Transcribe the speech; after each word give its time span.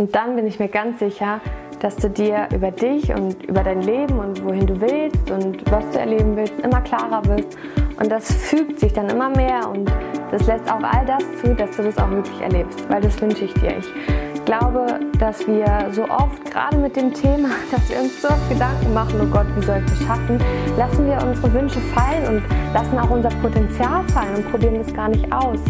Und 0.00 0.14
dann 0.14 0.34
bin 0.34 0.46
ich 0.46 0.58
mir 0.58 0.68
ganz 0.68 0.98
sicher, 0.98 1.42
dass 1.80 1.94
du 1.96 2.08
dir 2.08 2.48
über 2.54 2.70
dich 2.70 3.12
und 3.12 3.44
über 3.44 3.62
dein 3.62 3.82
Leben 3.82 4.18
und 4.18 4.42
wohin 4.42 4.66
du 4.66 4.80
willst 4.80 5.30
und 5.30 5.70
was 5.70 5.84
du 5.90 5.98
erleben 5.98 6.34
willst, 6.36 6.58
immer 6.60 6.80
klarer 6.80 7.22
wirst. 7.26 7.58
Und 7.98 8.10
das 8.10 8.32
fügt 8.32 8.80
sich 8.80 8.94
dann 8.94 9.10
immer 9.10 9.28
mehr 9.28 9.68
und 9.68 9.92
das 10.30 10.46
lässt 10.46 10.72
auch 10.72 10.82
all 10.82 11.04
das 11.04 11.22
zu, 11.42 11.54
dass 11.54 11.76
du 11.76 11.82
das 11.82 11.98
auch 11.98 12.08
wirklich 12.08 12.40
erlebst, 12.40 12.88
weil 12.88 13.02
das 13.02 13.20
wünsche 13.20 13.44
ich 13.44 13.52
dir. 13.52 13.76
Ich 13.76 14.44
glaube, 14.46 15.00
dass 15.18 15.46
wir 15.46 15.66
so 15.92 16.04
oft, 16.04 16.50
gerade 16.50 16.78
mit 16.78 16.96
dem 16.96 17.12
Thema, 17.12 17.50
dass 17.70 17.90
wir 17.90 18.00
uns 18.00 18.22
so 18.22 18.28
oft 18.28 18.48
Gedanken 18.48 18.94
machen, 18.94 19.20
oh 19.22 19.26
Gott, 19.26 19.48
wie 19.54 19.66
soll 19.66 19.82
ich 19.84 19.90
das 19.90 20.02
schaffen, 20.06 20.40
lassen 20.78 21.06
wir 21.06 21.18
unsere 21.22 21.52
Wünsche 21.52 21.80
fallen 21.94 22.36
und 22.36 22.72
lassen 22.72 22.98
auch 22.98 23.10
unser 23.10 23.28
Potenzial 23.42 24.02
fallen 24.14 24.36
und 24.36 24.50
probieren 24.50 24.78
das 24.82 24.94
gar 24.94 25.10
nicht 25.10 25.30
aus. 25.30 25.60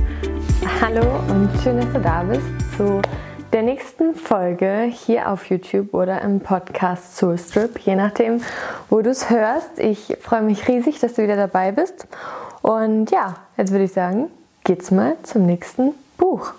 Hallo 0.81 1.03
und 1.31 1.51
schön, 1.65 1.79
dass 1.79 1.93
du 1.93 1.99
da 1.99 2.23
bist 2.23 2.77
zu 2.77 3.03
der 3.53 3.63
nächsten 3.63 4.15
Folge 4.15 4.83
hier 4.83 5.29
auf 5.29 5.47
YouTube 5.47 5.93
oder 5.93 6.23
im 6.23 6.41
Podcast 6.41 7.17
Soul 7.17 7.37
Strip, 7.37 7.79
je 7.81 7.97
nachdem, 7.97 8.43
wo 8.89 9.03
du 9.03 9.11
es 9.11 9.29
hörst. 9.29 9.79
Ich 9.79 10.17
freue 10.21 10.43
mich 10.43 10.69
riesig, 10.69 11.01
dass 11.01 11.15
du 11.15 11.23
wieder 11.23 11.37
dabei 11.37 11.73
bist. 11.73 12.07
Und 12.63 13.11
ja, 13.11 13.37
jetzt 13.57 13.73
würde 13.73 13.85
ich 13.85 13.93
sagen, 13.93 14.31
geht's 14.63 14.91
mal 14.91 15.17
zum 15.25 15.47
nächsten 15.47 15.95
Buch. 16.17 16.53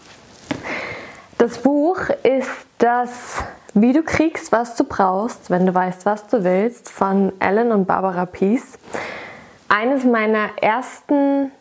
Das 1.38 1.60
Buch 1.60 1.98
ist 2.24 2.50
das 2.78 3.42
Wie 3.74 3.94
du 3.94 4.04
kriegst, 4.04 4.52
was 4.52 4.76
du 4.76 4.84
brauchst, 4.84 5.50
wenn 5.50 5.66
du 5.66 5.74
weißt, 5.74 6.06
was 6.06 6.28
du 6.28 6.44
willst, 6.44 6.90
von 6.90 7.32
Ellen 7.40 7.72
und 7.72 7.86
Barbara 7.86 8.26
Peace. 8.26 8.78
Eines 9.70 10.04
meiner 10.04 10.50
ersten 10.62 11.52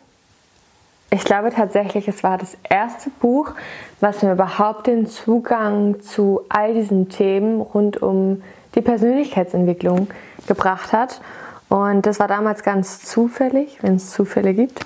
ich 1.13 1.25
glaube 1.25 1.51
tatsächlich, 1.51 2.07
es 2.07 2.23
war 2.23 2.37
das 2.37 2.57
erste 2.63 3.09
Buch, 3.09 3.51
was 3.99 4.23
mir 4.23 4.31
überhaupt 4.31 4.87
den 4.87 5.07
Zugang 5.07 5.99
zu 5.99 6.41
all 6.47 6.73
diesen 6.73 7.09
Themen 7.09 7.59
rund 7.59 8.01
um 8.01 8.41
die 8.75 8.81
Persönlichkeitsentwicklung 8.81 10.07
gebracht 10.47 10.93
hat. 10.93 11.19
Und 11.67 12.05
das 12.05 12.19
war 12.19 12.29
damals 12.29 12.63
ganz 12.63 13.01
zufällig, 13.01 13.79
wenn 13.81 13.95
es 13.95 14.11
Zufälle 14.11 14.53
gibt. 14.53 14.85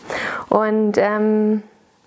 Und 0.50 0.98
ähm, 0.98 1.62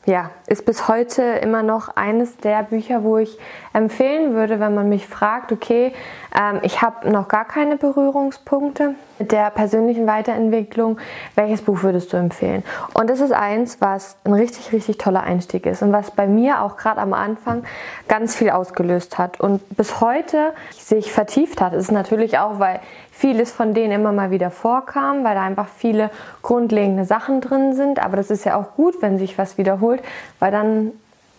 ja, 0.09 0.31
ist 0.47 0.65
bis 0.65 0.89
heute 0.89 1.23
immer 1.23 1.63
noch 1.63 1.91
eines 1.95 2.39
der 2.39 2.63
Bücher, 2.63 3.05
wo 3.05 3.19
ich 3.19 3.39
empfehlen 3.75 4.35
würde, 4.35 4.59
wenn 4.59 4.75
man 4.75 4.89
mich 4.89 5.07
fragt, 5.07 5.53
okay, 5.53 5.93
ähm, 6.35 6.61
ich 6.63 6.81
habe 6.81 7.11
noch 7.11 7.29
gar 7.29 7.45
keine 7.45 7.77
Berührungspunkte 7.77 8.95
mit 9.19 9.33
der 9.33 9.51
persönlichen 9.51 10.07
Weiterentwicklung, 10.07 10.99
welches 11.35 11.61
Buch 11.61 11.83
würdest 11.83 12.13
du 12.13 12.17
empfehlen? 12.17 12.65
Und 12.95 13.11
das 13.11 13.21
ist 13.21 13.33
eins, 13.33 13.83
was 13.83 14.17
ein 14.25 14.33
richtig, 14.33 14.73
richtig 14.73 14.97
toller 14.97 15.25
Einstieg 15.25 15.67
ist 15.67 15.83
und 15.83 15.93
was 15.93 16.11
bei 16.11 16.27
mir 16.27 16.63
auch 16.63 16.79
gerade 16.79 17.03
am 17.03 17.13
Anfang 17.13 17.65
ganz 18.09 18.35
viel 18.35 18.49
ausgelöst 18.49 19.19
hat 19.19 19.41
und 19.41 19.61
bis 19.77 20.01
heute 20.01 20.55
sich 20.71 21.13
vertieft 21.13 21.61
hat. 21.61 21.75
Das 21.75 21.83
ist 21.83 21.93
natürlich 21.93 22.39
auch, 22.39 22.59
weil 22.59 22.81
vieles 23.19 23.51
von 23.51 23.75
denen 23.75 23.93
immer 23.93 24.13
mal 24.13 24.31
wieder 24.31 24.51
vorkam, 24.51 25.25
weil 25.25 25.35
da 25.35 25.43
einfach 25.43 25.69
viele 25.69 26.11
grundlegende 26.41 27.05
Sachen 27.05 27.41
drin 27.41 27.75
sind. 27.75 27.99
Aber 27.99 28.17
das 28.17 28.31
ist 28.31 28.45
ja 28.45 28.55
auch 28.55 28.77
gut, 28.77 29.03
wenn 29.03 29.19
sich 29.19 29.37
was 29.37 29.59
wiederholt, 29.59 30.01
weil 30.39 30.53
dann 30.53 30.93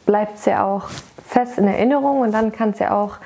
bleibt 0.05 0.39
es 0.39 0.45
ja 0.45 0.66
auch 0.66 0.89
fest 1.25 1.58
in 1.58 1.67
Erinnerung 1.67 2.19
und 2.19 2.33
dann 2.33 2.52
kann 2.52 2.71
es 2.71 2.80
ja 2.80 2.91
auch 2.91 3.17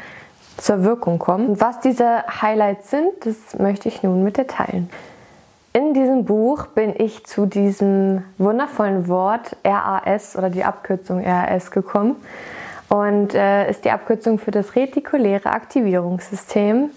zur 0.58 0.84
Wirkung 0.84 1.18
kommen. 1.18 1.50
Und 1.50 1.62
was 1.62 1.80
diese 1.80 2.24
Highlights 2.42 2.92
sind, 2.92 3.10
das 3.22 3.58
möchte 3.58 3.88
ich 3.90 4.04
nun 4.04 4.24
mit 4.24 4.38
dir 4.38 4.46
teilen. 4.46 4.88
In 5.74 5.96
diesem 5.96 6.26
Buch 6.26 6.68
bin 6.68 6.94
ich 6.96 7.26
zu 7.26 7.48
diesem 7.48 8.24
wundervollen 8.38 9.08
Wort 9.08 9.58
RAS 9.66 10.36
oder 10.36 10.52
die 10.52 10.64
Abkürzung 10.64 11.24
RAS 11.26 11.72
gekommen 11.72 12.18
und 12.90 13.34
äh, 13.34 13.68
ist 13.72 13.84
die 13.84 13.90
Abkürzung 13.90 14.38
für 14.38 14.52
das 14.52 14.76
retikuläre 14.76 15.50
Aktivierungssystem 15.50 16.92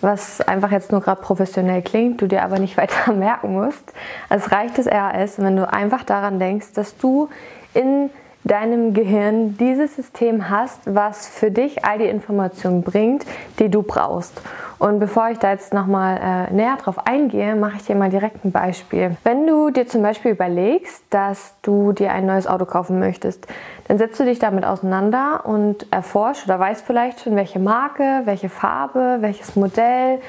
was 0.00 0.40
einfach 0.40 0.70
jetzt 0.70 0.92
nur 0.92 1.00
gerade 1.00 1.20
professionell 1.20 1.82
klingt, 1.82 2.20
du 2.20 2.26
dir 2.26 2.42
aber 2.42 2.58
nicht 2.58 2.76
weiter 2.76 3.12
merken 3.12 3.52
musst. 3.52 3.92
Es 4.28 4.50
reicht 4.52 4.78
das 4.78 4.86
RAS, 4.86 5.38
wenn 5.38 5.56
du 5.56 5.70
einfach 5.70 6.04
daran 6.04 6.38
denkst, 6.38 6.72
dass 6.74 6.96
du 6.96 7.28
in 7.74 8.10
deinem 8.44 8.94
Gehirn 8.94 9.56
dieses 9.58 9.96
System 9.96 10.48
hast, 10.48 10.80
was 10.86 11.26
für 11.26 11.50
dich 11.50 11.84
all 11.84 11.98
die 11.98 12.06
Informationen 12.06 12.82
bringt, 12.82 13.26
die 13.58 13.68
du 13.68 13.82
brauchst. 13.82 14.40
Und 14.78 14.98
bevor 14.98 15.28
ich 15.28 15.38
da 15.38 15.50
jetzt 15.52 15.74
nochmal 15.74 16.48
äh, 16.50 16.54
näher 16.54 16.78
drauf 16.82 17.06
eingehe, 17.06 17.54
mache 17.54 17.76
ich 17.76 17.84
dir 17.84 17.94
mal 17.94 18.08
direkt 18.08 18.46
ein 18.46 18.50
Beispiel. 18.50 19.14
Wenn 19.24 19.46
du 19.46 19.68
dir 19.68 19.86
zum 19.86 20.00
Beispiel 20.00 20.30
überlegst, 20.30 21.04
dass 21.10 21.54
du 21.60 21.92
dir 21.92 22.12
ein 22.12 22.24
neues 22.24 22.46
Auto 22.46 22.64
kaufen 22.64 22.98
möchtest, 22.98 23.46
dann 23.88 23.98
setzt 23.98 24.18
du 24.18 24.24
dich 24.24 24.38
damit 24.38 24.64
auseinander 24.64 25.42
und 25.44 25.86
erforscht 25.92 26.46
oder 26.46 26.58
weißt 26.58 26.86
vielleicht 26.86 27.20
schon, 27.20 27.36
welche 27.36 27.58
Marke, 27.58 28.22
welche 28.24 28.48
Farbe, 28.48 29.18
welches 29.20 29.54
Modell, 29.54 30.20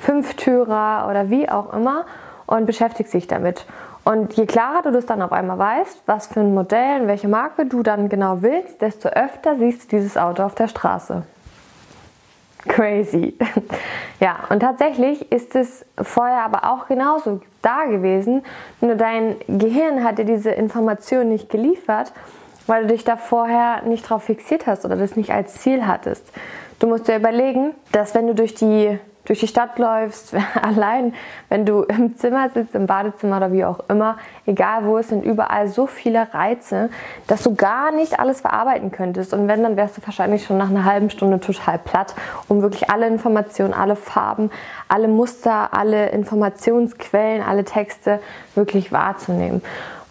Fünftürer 0.00 1.06
oder 1.08 1.30
wie 1.30 1.48
auch 1.48 1.72
immer 1.72 2.04
und 2.46 2.66
beschäftigst 2.66 3.14
dich 3.14 3.28
damit. 3.28 3.64
Und 4.10 4.32
je 4.32 4.44
klarer 4.44 4.82
du 4.82 4.90
das 4.90 5.06
dann 5.06 5.22
auf 5.22 5.30
einmal 5.30 5.56
weißt, 5.56 6.02
was 6.06 6.26
für 6.26 6.40
ein 6.40 6.52
Modell 6.52 7.02
und 7.02 7.06
welche 7.06 7.28
Marke 7.28 7.64
du 7.64 7.84
dann 7.84 8.08
genau 8.08 8.42
willst, 8.42 8.82
desto 8.82 9.08
öfter 9.08 9.54
siehst 9.54 9.84
du 9.84 9.96
dieses 9.96 10.16
Auto 10.16 10.42
auf 10.42 10.56
der 10.56 10.66
Straße. 10.66 11.22
Crazy. 12.66 13.38
ja, 14.20 14.40
und 14.48 14.60
tatsächlich 14.60 15.30
ist 15.30 15.54
es 15.54 15.86
vorher 15.96 16.42
aber 16.42 16.72
auch 16.72 16.88
genauso 16.88 17.40
da 17.62 17.84
gewesen. 17.84 18.42
Nur 18.80 18.96
dein 18.96 19.36
Gehirn 19.46 20.02
hat 20.02 20.18
dir 20.18 20.24
diese 20.24 20.50
Information 20.50 21.28
nicht 21.28 21.48
geliefert, 21.48 22.12
weil 22.66 22.82
du 22.82 22.88
dich 22.88 23.04
da 23.04 23.16
vorher 23.16 23.82
nicht 23.82 24.10
drauf 24.10 24.24
fixiert 24.24 24.66
hast 24.66 24.84
oder 24.84 24.96
das 24.96 25.14
nicht 25.14 25.30
als 25.30 25.54
Ziel 25.54 25.86
hattest. 25.86 26.26
Du 26.80 26.88
musst 26.88 27.06
dir 27.06 27.14
überlegen, 27.14 27.76
dass 27.92 28.12
wenn 28.16 28.26
du 28.26 28.34
durch 28.34 28.56
die 28.56 28.98
durch 29.24 29.40
die 29.40 29.46
Stadt 29.46 29.78
läufst, 29.78 30.34
allein 30.62 31.14
wenn 31.48 31.66
du 31.66 31.82
im 31.82 32.16
Zimmer 32.16 32.48
sitzt, 32.50 32.74
im 32.74 32.86
Badezimmer 32.86 33.36
oder 33.36 33.52
wie 33.52 33.64
auch 33.64 33.80
immer, 33.88 34.16
egal 34.46 34.84
wo, 34.84 34.98
es 34.98 35.08
sind 35.08 35.24
überall 35.24 35.68
so 35.68 35.86
viele 35.86 36.32
Reize, 36.32 36.90
dass 37.26 37.42
du 37.42 37.54
gar 37.54 37.92
nicht 37.92 38.18
alles 38.18 38.40
verarbeiten 38.40 38.90
könntest. 38.90 39.32
Und 39.34 39.48
wenn, 39.48 39.62
dann 39.62 39.76
wärst 39.76 39.96
du 39.96 40.02
wahrscheinlich 40.04 40.44
schon 40.44 40.58
nach 40.58 40.70
einer 40.70 40.84
halben 40.84 41.10
Stunde 41.10 41.40
total 41.40 41.78
platt, 41.78 42.14
um 42.48 42.62
wirklich 42.62 42.90
alle 42.90 43.06
Informationen, 43.06 43.74
alle 43.74 43.96
Farben, 43.96 44.50
alle 44.88 45.08
Muster, 45.08 45.72
alle 45.72 46.10
Informationsquellen, 46.10 47.42
alle 47.42 47.64
Texte 47.64 48.20
wirklich 48.54 48.92
wahrzunehmen. 48.92 49.62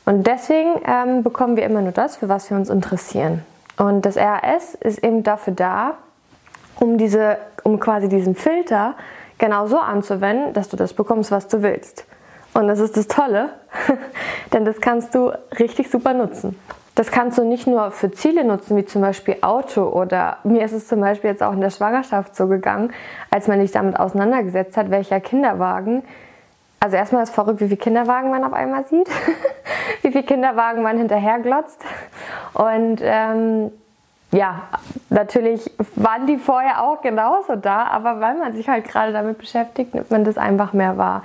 Und 0.06 0.26
deswegen 0.26 0.82
ähm, 0.86 1.24
bekommen 1.24 1.56
wir 1.56 1.64
immer 1.64 1.82
nur 1.82 1.92
das, 1.92 2.18
für 2.18 2.30
was 2.30 2.50
wir 2.50 2.58
uns 2.58 2.70
interessieren. 2.70 3.44
Und 3.78 4.06
das 4.06 4.18
RAS 4.18 4.76
ist 4.76 5.04
eben 5.04 5.24
dafür 5.24 5.54
da, 5.54 5.98
um, 6.80 6.98
diese, 6.98 7.38
um 7.64 7.80
quasi 7.80 8.10
diesen 8.10 8.36
Filter 8.36 8.96
genau 9.38 9.68
so 9.68 9.78
anzuwenden, 9.78 10.54
dass 10.54 10.70
du 10.70 10.78
das 10.78 10.94
bekommst, 10.94 11.32
was 11.32 11.48
du 11.48 11.62
willst. 11.62 12.06
Und 12.54 12.68
das 12.68 12.80
ist 12.80 12.98
das 12.98 13.08
Tolle, 13.08 13.50
denn 14.54 14.66
das 14.66 14.82
kannst 14.82 15.16
du 15.16 15.32
richtig 15.60 15.90
super 15.90 16.14
nutzen. 16.14 16.60
Das 16.96 17.12
kannst 17.12 17.38
du 17.38 17.46
nicht 17.46 17.66
nur 17.66 17.92
für 17.92 18.12
Ziele 18.12 18.44
nutzen, 18.44 18.76
wie 18.76 18.84
zum 18.84 19.02
Beispiel 19.02 19.38
Auto 19.42 19.84
oder 19.84 20.38
mir 20.44 20.66
ist 20.66 20.74
es 20.74 20.88
zum 20.88 21.00
Beispiel 21.00 21.30
jetzt 21.30 21.42
auch 21.42 21.54
in 21.54 21.62
der 21.62 21.70
Schwangerschaft 21.70 22.36
so 22.36 22.48
gegangen, 22.48 22.92
als 23.32 23.48
man 23.48 23.62
sich 23.62 23.72
damit 23.72 23.98
auseinandergesetzt 23.98 24.76
hat, 24.76 24.90
welcher 24.92 25.22
Kinderwagen. 25.22 26.04
Also 26.82 26.98
erstmal 26.98 27.24
ist 27.24 27.34
verrückt, 27.34 27.62
wie 27.62 27.68
viele 27.68 27.78
Kinderwagen 27.78 28.30
man 28.32 28.44
auf 28.44 28.54
einmal 28.54 28.86
sieht, 28.88 29.08
wie 30.02 30.12
viele 30.12 30.24
Kinderwagen 30.24 30.82
man 30.82 30.98
hinterher 30.98 31.40
glotzt. 31.40 31.82
Und 32.54 33.00
ähm, 33.02 33.72
ja, 34.32 34.62
natürlich 35.10 35.72
waren 35.96 36.28
die 36.28 36.38
vorher 36.38 36.84
auch 36.84 37.02
genauso 37.02 37.56
da, 37.56 37.86
aber 37.86 38.20
weil 38.20 38.36
man 38.36 38.54
sich 38.54 38.70
halt 38.70 38.88
gerade 38.88 39.12
damit 39.12 39.40
beschäftigt, 39.40 39.96
nimmt 39.96 40.12
man 40.12 40.24
das 40.24 40.38
einfach 40.38 40.72
mehr 40.72 40.98
wahr. 40.98 41.24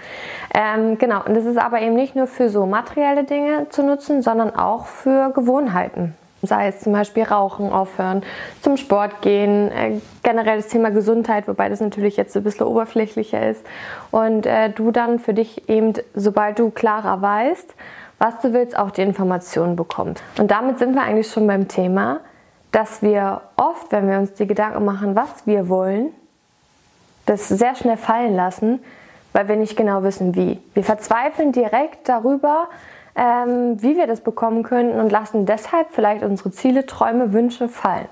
Ähm, 0.54 0.96
genau, 0.96 1.22
und 1.24 1.34
das 1.34 1.44
ist 1.44 1.58
aber 1.58 1.82
eben 1.82 1.94
nicht 1.94 2.16
nur 2.16 2.26
für 2.26 2.48
so 2.48 2.64
materielle 2.64 3.24
Dinge 3.24 3.68
zu 3.68 3.82
nutzen, 3.82 4.22
sondern 4.22 4.56
auch 4.56 4.86
für 4.86 5.30
Gewohnheiten. 5.32 6.14
Sei 6.40 6.68
es 6.68 6.80
zum 6.80 6.92
Beispiel 6.92 7.24
Rauchen 7.24 7.72
aufhören, 7.72 8.22
zum 8.62 8.78
Sport 8.78 9.20
gehen, 9.20 9.70
äh, 9.70 10.00
generell 10.22 10.56
das 10.56 10.68
Thema 10.68 10.90
Gesundheit, 10.90 11.46
wobei 11.46 11.68
das 11.68 11.80
natürlich 11.80 12.16
jetzt 12.16 12.34
ein 12.36 12.42
bisschen 12.42 12.66
oberflächlicher 12.66 13.50
ist. 13.50 13.66
Und 14.12 14.46
äh, 14.46 14.70
du 14.70 14.90
dann 14.90 15.18
für 15.18 15.34
dich 15.34 15.68
eben, 15.68 15.92
sobald 16.14 16.58
du 16.58 16.70
klarer 16.70 17.20
weißt, 17.20 17.74
was 18.18 18.40
du 18.40 18.54
willst, 18.54 18.78
auch 18.78 18.90
die 18.90 19.02
Informationen 19.02 19.76
bekommst. 19.76 20.22
Und 20.38 20.50
damit 20.50 20.78
sind 20.78 20.94
wir 20.94 21.02
eigentlich 21.02 21.30
schon 21.30 21.46
beim 21.46 21.68
Thema 21.68 22.20
dass 22.74 23.02
wir 23.02 23.40
oft, 23.56 23.92
wenn 23.92 24.10
wir 24.10 24.18
uns 24.18 24.32
die 24.34 24.48
Gedanken 24.48 24.84
machen, 24.84 25.14
was 25.14 25.46
wir 25.46 25.68
wollen, 25.68 26.12
das 27.24 27.48
sehr 27.48 27.76
schnell 27.76 27.96
fallen 27.96 28.34
lassen, 28.34 28.80
weil 29.32 29.46
wir 29.46 29.54
nicht 29.54 29.76
genau 29.76 30.02
wissen, 30.02 30.34
wie. 30.34 30.60
Wir 30.74 30.82
verzweifeln 30.82 31.52
direkt 31.52 32.08
darüber, 32.08 32.66
ähm, 33.14 33.80
wie 33.80 33.96
wir 33.96 34.08
das 34.08 34.22
bekommen 34.22 34.64
könnten 34.64 34.98
und 34.98 35.12
lassen 35.12 35.46
deshalb 35.46 35.92
vielleicht 35.92 36.24
unsere 36.24 36.50
Ziele, 36.50 36.84
Träume, 36.84 37.32
Wünsche 37.32 37.68
fallen. 37.68 38.08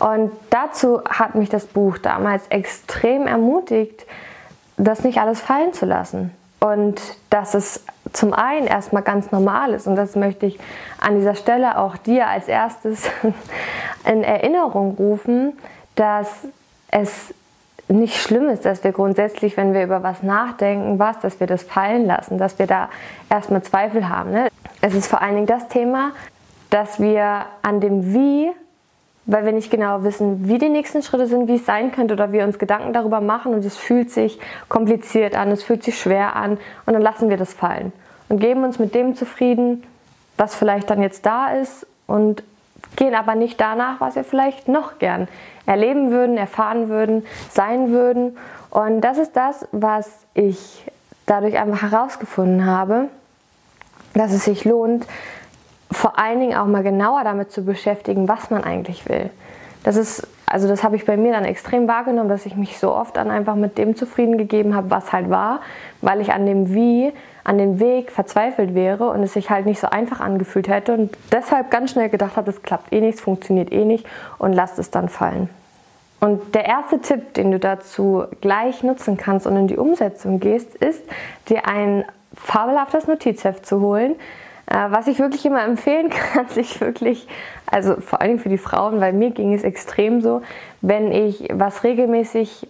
Und 0.00 0.32
dazu 0.50 1.04
hat 1.08 1.36
mich 1.36 1.48
das 1.48 1.66
Buch 1.66 1.96
damals 1.98 2.48
extrem 2.48 3.28
ermutigt, 3.28 4.04
das 4.76 5.04
nicht 5.04 5.18
alles 5.18 5.40
fallen 5.40 5.72
zu 5.72 5.86
lassen. 5.86 6.32
Und 6.58 7.00
dass 7.30 7.54
es 7.54 7.84
zum 8.16 8.32
einen 8.32 8.66
erstmal 8.66 9.02
ganz 9.02 9.30
normal 9.30 9.72
ist, 9.72 9.86
und 9.86 9.96
das 9.96 10.16
möchte 10.16 10.46
ich 10.46 10.58
an 10.98 11.16
dieser 11.16 11.34
Stelle 11.34 11.78
auch 11.78 11.96
dir 11.96 12.26
als 12.26 12.48
erstes 12.48 13.08
in 14.04 14.24
Erinnerung 14.24 14.96
rufen, 14.98 15.52
dass 15.94 16.28
es 16.90 17.34
nicht 17.88 18.16
schlimm 18.16 18.48
ist, 18.48 18.64
dass 18.64 18.82
wir 18.82 18.92
grundsätzlich, 18.92 19.56
wenn 19.56 19.72
wir 19.72 19.84
über 19.84 20.02
was 20.02 20.22
nachdenken, 20.22 20.98
was, 20.98 21.20
dass 21.20 21.38
wir 21.38 21.46
das 21.46 21.62
fallen 21.62 22.06
lassen, 22.06 22.38
dass 22.38 22.58
wir 22.58 22.66
da 22.66 22.88
erstmal 23.30 23.62
Zweifel 23.62 24.08
haben. 24.08 24.32
Ne? 24.32 24.48
Es 24.80 24.94
ist 24.94 25.06
vor 25.06 25.22
allen 25.22 25.34
Dingen 25.34 25.46
das 25.46 25.68
Thema, 25.68 26.12
dass 26.70 26.98
wir 26.98 27.46
an 27.62 27.80
dem 27.80 28.12
Wie, 28.12 28.50
weil 29.26 29.44
wir 29.44 29.52
nicht 29.52 29.70
genau 29.70 30.04
wissen, 30.04 30.48
wie 30.48 30.58
die 30.58 30.68
nächsten 30.68 31.02
Schritte 31.02 31.26
sind, 31.26 31.48
wie 31.48 31.56
es 31.56 31.66
sein 31.66 31.92
könnte 31.92 32.14
oder 32.14 32.32
wir 32.32 32.44
uns 32.44 32.58
Gedanken 32.58 32.92
darüber 32.92 33.20
machen 33.20 33.54
und 33.54 33.64
es 33.64 33.76
fühlt 33.76 34.10
sich 34.10 34.38
kompliziert 34.68 35.34
an, 35.34 35.50
es 35.50 35.64
fühlt 35.64 35.82
sich 35.82 35.98
schwer 35.98 36.36
an 36.36 36.58
und 36.86 36.94
dann 36.94 37.02
lassen 37.02 37.28
wir 37.28 37.36
das 37.36 37.52
fallen 37.52 37.92
und 38.28 38.40
geben 38.40 38.64
uns 38.64 38.78
mit 38.78 38.94
dem 38.94 39.16
zufrieden, 39.16 39.82
was 40.36 40.54
vielleicht 40.54 40.90
dann 40.90 41.02
jetzt 41.02 41.26
da 41.26 41.48
ist 41.48 41.86
und 42.06 42.42
gehen 42.94 43.14
aber 43.14 43.34
nicht 43.34 43.60
danach, 43.60 44.00
was 44.00 44.14
wir 44.14 44.24
vielleicht 44.24 44.68
noch 44.68 44.98
gern 44.98 45.28
erleben 45.66 46.10
würden, 46.10 46.36
erfahren 46.36 46.88
würden, 46.88 47.24
sein 47.50 47.90
würden. 47.90 48.36
Und 48.70 49.00
das 49.00 49.18
ist 49.18 49.36
das, 49.36 49.66
was 49.72 50.08
ich 50.34 50.84
dadurch 51.26 51.58
einfach 51.58 51.90
herausgefunden 51.90 52.66
habe, 52.66 53.08
dass 54.14 54.32
es 54.32 54.44
sich 54.44 54.64
lohnt, 54.64 55.06
vor 55.90 56.18
allen 56.18 56.40
Dingen 56.40 56.56
auch 56.56 56.66
mal 56.66 56.82
genauer 56.82 57.24
damit 57.24 57.50
zu 57.50 57.64
beschäftigen, 57.64 58.28
was 58.28 58.50
man 58.50 58.64
eigentlich 58.64 59.08
will. 59.08 59.30
Das 59.84 59.96
ist, 59.96 60.26
also 60.46 60.66
das 60.66 60.82
habe 60.82 60.96
ich 60.96 61.04
bei 61.04 61.16
mir 61.16 61.32
dann 61.32 61.44
extrem 61.44 61.86
wahrgenommen, 61.86 62.28
dass 62.28 62.44
ich 62.46 62.56
mich 62.56 62.78
so 62.78 62.92
oft 62.92 63.16
dann 63.16 63.30
einfach 63.30 63.54
mit 63.54 63.78
dem 63.78 63.94
zufrieden 63.94 64.36
gegeben 64.36 64.74
habe, 64.74 64.90
was 64.90 65.12
halt 65.12 65.30
war, 65.30 65.60
weil 66.00 66.20
ich 66.20 66.32
an 66.32 66.46
dem 66.46 66.74
Wie 66.74 67.12
an 67.46 67.58
dem 67.58 67.78
Weg 67.78 68.10
verzweifelt 68.10 68.74
wäre 68.74 69.08
und 69.08 69.22
es 69.22 69.34
sich 69.34 69.50
halt 69.50 69.66
nicht 69.66 69.78
so 69.78 69.86
einfach 69.86 70.18
angefühlt 70.18 70.66
hätte 70.66 70.92
und 70.94 71.16
deshalb 71.30 71.70
ganz 71.70 71.92
schnell 71.92 72.08
gedacht 72.08 72.36
habe, 72.36 72.50
es 72.50 72.62
klappt 72.62 72.92
eh 72.92 73.00
nichts, 73.00 73.20
funktioniert 73.20 73.70
eh 73.70 73.84
nicht 73.84 74.04
und 74.38 74.52
lasst 74.52 74.80
es 74.80 74.90
dann 74.90 75.08
fallen. 75.08 75.48
Und 76.18 76.56
der 76.56 76.64
erste 76.64 77.00
Tipp, 77.00 77.34
den 77.34 77.52
du 77.52 77.60
dazu 77.60 78.24
gleich 78.40 78.82
nutzen 78.82 79.16
kannst 79.16 79.46
und 79.46 79.56
in 79.56 79.68
die 79.68 79.76
Umsetzung 79.76 80.40
gehst, 80.40 80.74
ist, 80.74 81.04
dir 81.48 81.68
ein 81.68 82.04
fabelhaftes 82.34 83.06
Notizheft 83.06 83.64
zu 83.64 83.80
holen. 83.80 84.16
Äh, 84.66 84.90
was 84.90 85.06
ich 85.06 85.18
wirklich 85.18 85.46
immer 85.46 85.64
empfehlen 85.64 86.10
kann, 86.32 86.48
sich 86.48 86.80
wirklich, 86.80 87.26
also 87.66 88.00
vor 88.00 88.20
allem 88.20 88.38
für 88.38 88.48
die 88.48 88.58
Frauen, 88.58 89.00
weil 89.00 89.12
mir 89.12 89.30
ging 89.30 89.54
es 89.54 89.64
extrem 89.64 90.20
so, 90.20 90.42
wenn 90.80 91.12
ich 91.12 91.48
was 91.52 91.84
regelmäßig 91.84 92.68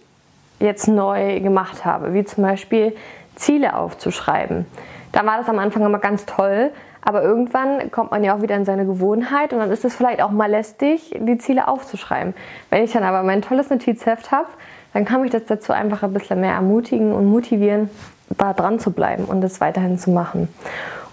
jetzt 0.59 0.87
neu 0.87 1.39
gemacht 1.39 1.85
habe, 1.85 2.13
wie 2.13 2.25
zum 2.25 2.43
Beispiel 2.43 2.95
Ziele 3.35 3.75
aufzuschreiben. 3.75 4.65
Da 5.11 5.25
war 5.25 5.37
das 5.37 5.49
am 5.49 5.59
Anfang 5.59 5.85
immer 5.85 5.99
ganz 5.99 6.25
toll, 6.25 6.71
aber 7.01 7.23
irgendwann 7.23 7.89
kommt 7.91 8.11
man 8.11 8.23
ja 8.23 8.35
auch 8.35 8.41
wieder 8.41 8.55
in 8.55 8.65
seine 8.65 8.85
Gewohnheit 8.85 9.53
und 9.53 9.59
dann 9.59 9.71
ist 9.71 9.85
es 9.85 9.95
vielleicht 9.95 10.21
auch 10.21 10.31
mal 10.31 10.49
lästig, 10.49 11.15
die 11.17 11.37
Ziele 11.37 11.67
aufzuschreiben. 11.67 12.33
Wenn 12.69 12.83
ich 12.83 12.91
dann 12.91 13.03
aber 13.03 13.23
mein 13.23 13.41
tolles 13.41 13.69
Notizheft 13.69 14.31
habe, 14.31 14.47
dann 14.93 15.05
kann 15.05 15.21
mich 15.21 15.31
das 15.31 15.45
dazu 15.45 15.73
einfach 15.73 16.03
ein 16.03 16.11
bisschen 16.11 16.41
mehr 16.41 16.53
ermutigen 16.53 17.13
und 17.13 17.25
motivieren, 17.25 17.89
da 18.29 18.53
dran 18.53 18.79
zu 18.79 18.91
bleiben 18.91 19.25
und 19.25 19.43
es 19.43 19.61
weiterhin 19.61 19.97
zu 19.97 20.11
machen. 20.11 20.49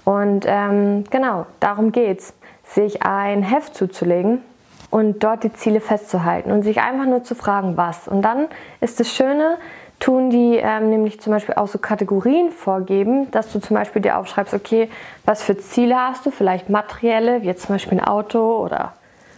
Und 0.05 0.45
ähm, 0.47 1.05
genau, 1.11 1.47
darum 1.61 1.93
geht 1.93 2.21
es, 2.21 2.35
sich 2.65 3.03
ein 3.03 3.43
Heft 3.43 3.75
zuzulegen 3.75 4.43
und 4.91 5.25
dort 5.25 5.45
die 5.45 5.53
Ziele 5.53 5.81
festzuhalten 5.81 6.51
und 6.51 6.63
sich 6.63 6.81
einfach 6.81 7.07
nur 7.07 7.25
zu 7.25 7.35
fragen, 7.35 7.77
was. 7.77 8.09
Und 8.09 8.23
dann 8.23 8.49
ist 8.81 9.01
das 9.01 9.11
Schöne, 9.11 9.57
tun 10.01 10.31
die 10.31 10.57
ähm, 10.57 10.91
nämlich 10.91 11.21
zum 11.21 11.33
Beispiel 11.33 11.55
auch 11.55 11.69
so 11.69 11.79
Kategorien 11.79 12.51
vorgeben, 12.51 13.31
dass 13.31 13.53
du 13.53 13.61
zum 13.61 13.75
Beispiel 13.75 14.03
dir 14.03 14.19
aufschreibst, 14.19 14.55
okay, 14.55 14.91
was 15.25 15.43
für 15.43 15.57
Ziele 15.57 15.97
hast 15.97 16.27
du, 16.27 16.31
vielleicht 16.31 16.69
materielle, 16.69 17.43
wie 17.43 17.47
jetzt 17.47 17.67
zum 17.67 17.75
Beispiel 17.75 17.99
ein 17.99 18.05
Auto 18.07 18.59
oder 18.59 18.93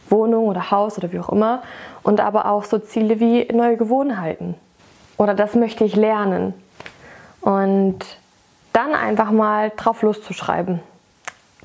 Wohnung 0.09 0.47
oder 0.47 0.71
Haus 0.71 0.99
oder 0.99 1.13
wie 1.13 1.21
auch 1.21 1.31
immer, 1.31 1.63
und 2.03 2.21
aber 2.21 2.51
auch 2.51 2.65
so 2.65 2.79
Ziele 2.79 3.21
wie 3.21 3.47
neue 3.53 3.77
Gewohnheiten 3.77 4.55
oder 5.17 5.35
das 5.35 5.55
möchte 5.55 5.85
ich 5.85 5.97
lernen. 5.97 6.55
Und 7.41 7.99
dann 8.77 8.95
einfach 8.95 9.31
mal 9.31 9.73
drauf 9.75 10.03
loszuschreiben. 10.03 10.81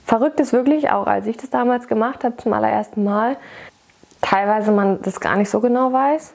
Verrückt 0.05 0.39
ist 0.39 0.53
wirklich 0.53 0.89
auch, 0.91 1.07
als 1.07 1.27
ich 1.27 1.35
das 1.35 1.49
damals 1.49 1.89
gemacht 1.89 2.23
habe 2.23 2.37
zum 2.37 2.53
allerersten 2.53 3.03
Mal, 3.03 3.35
teilweise 4.21 4.71
man 4.71 5.01
das 5.01 5.19
gar 5.19 5.35
nicht 5.35 5.49
so 5.49 5.59
genau 5.59 5.91
weiß 5.91 6.33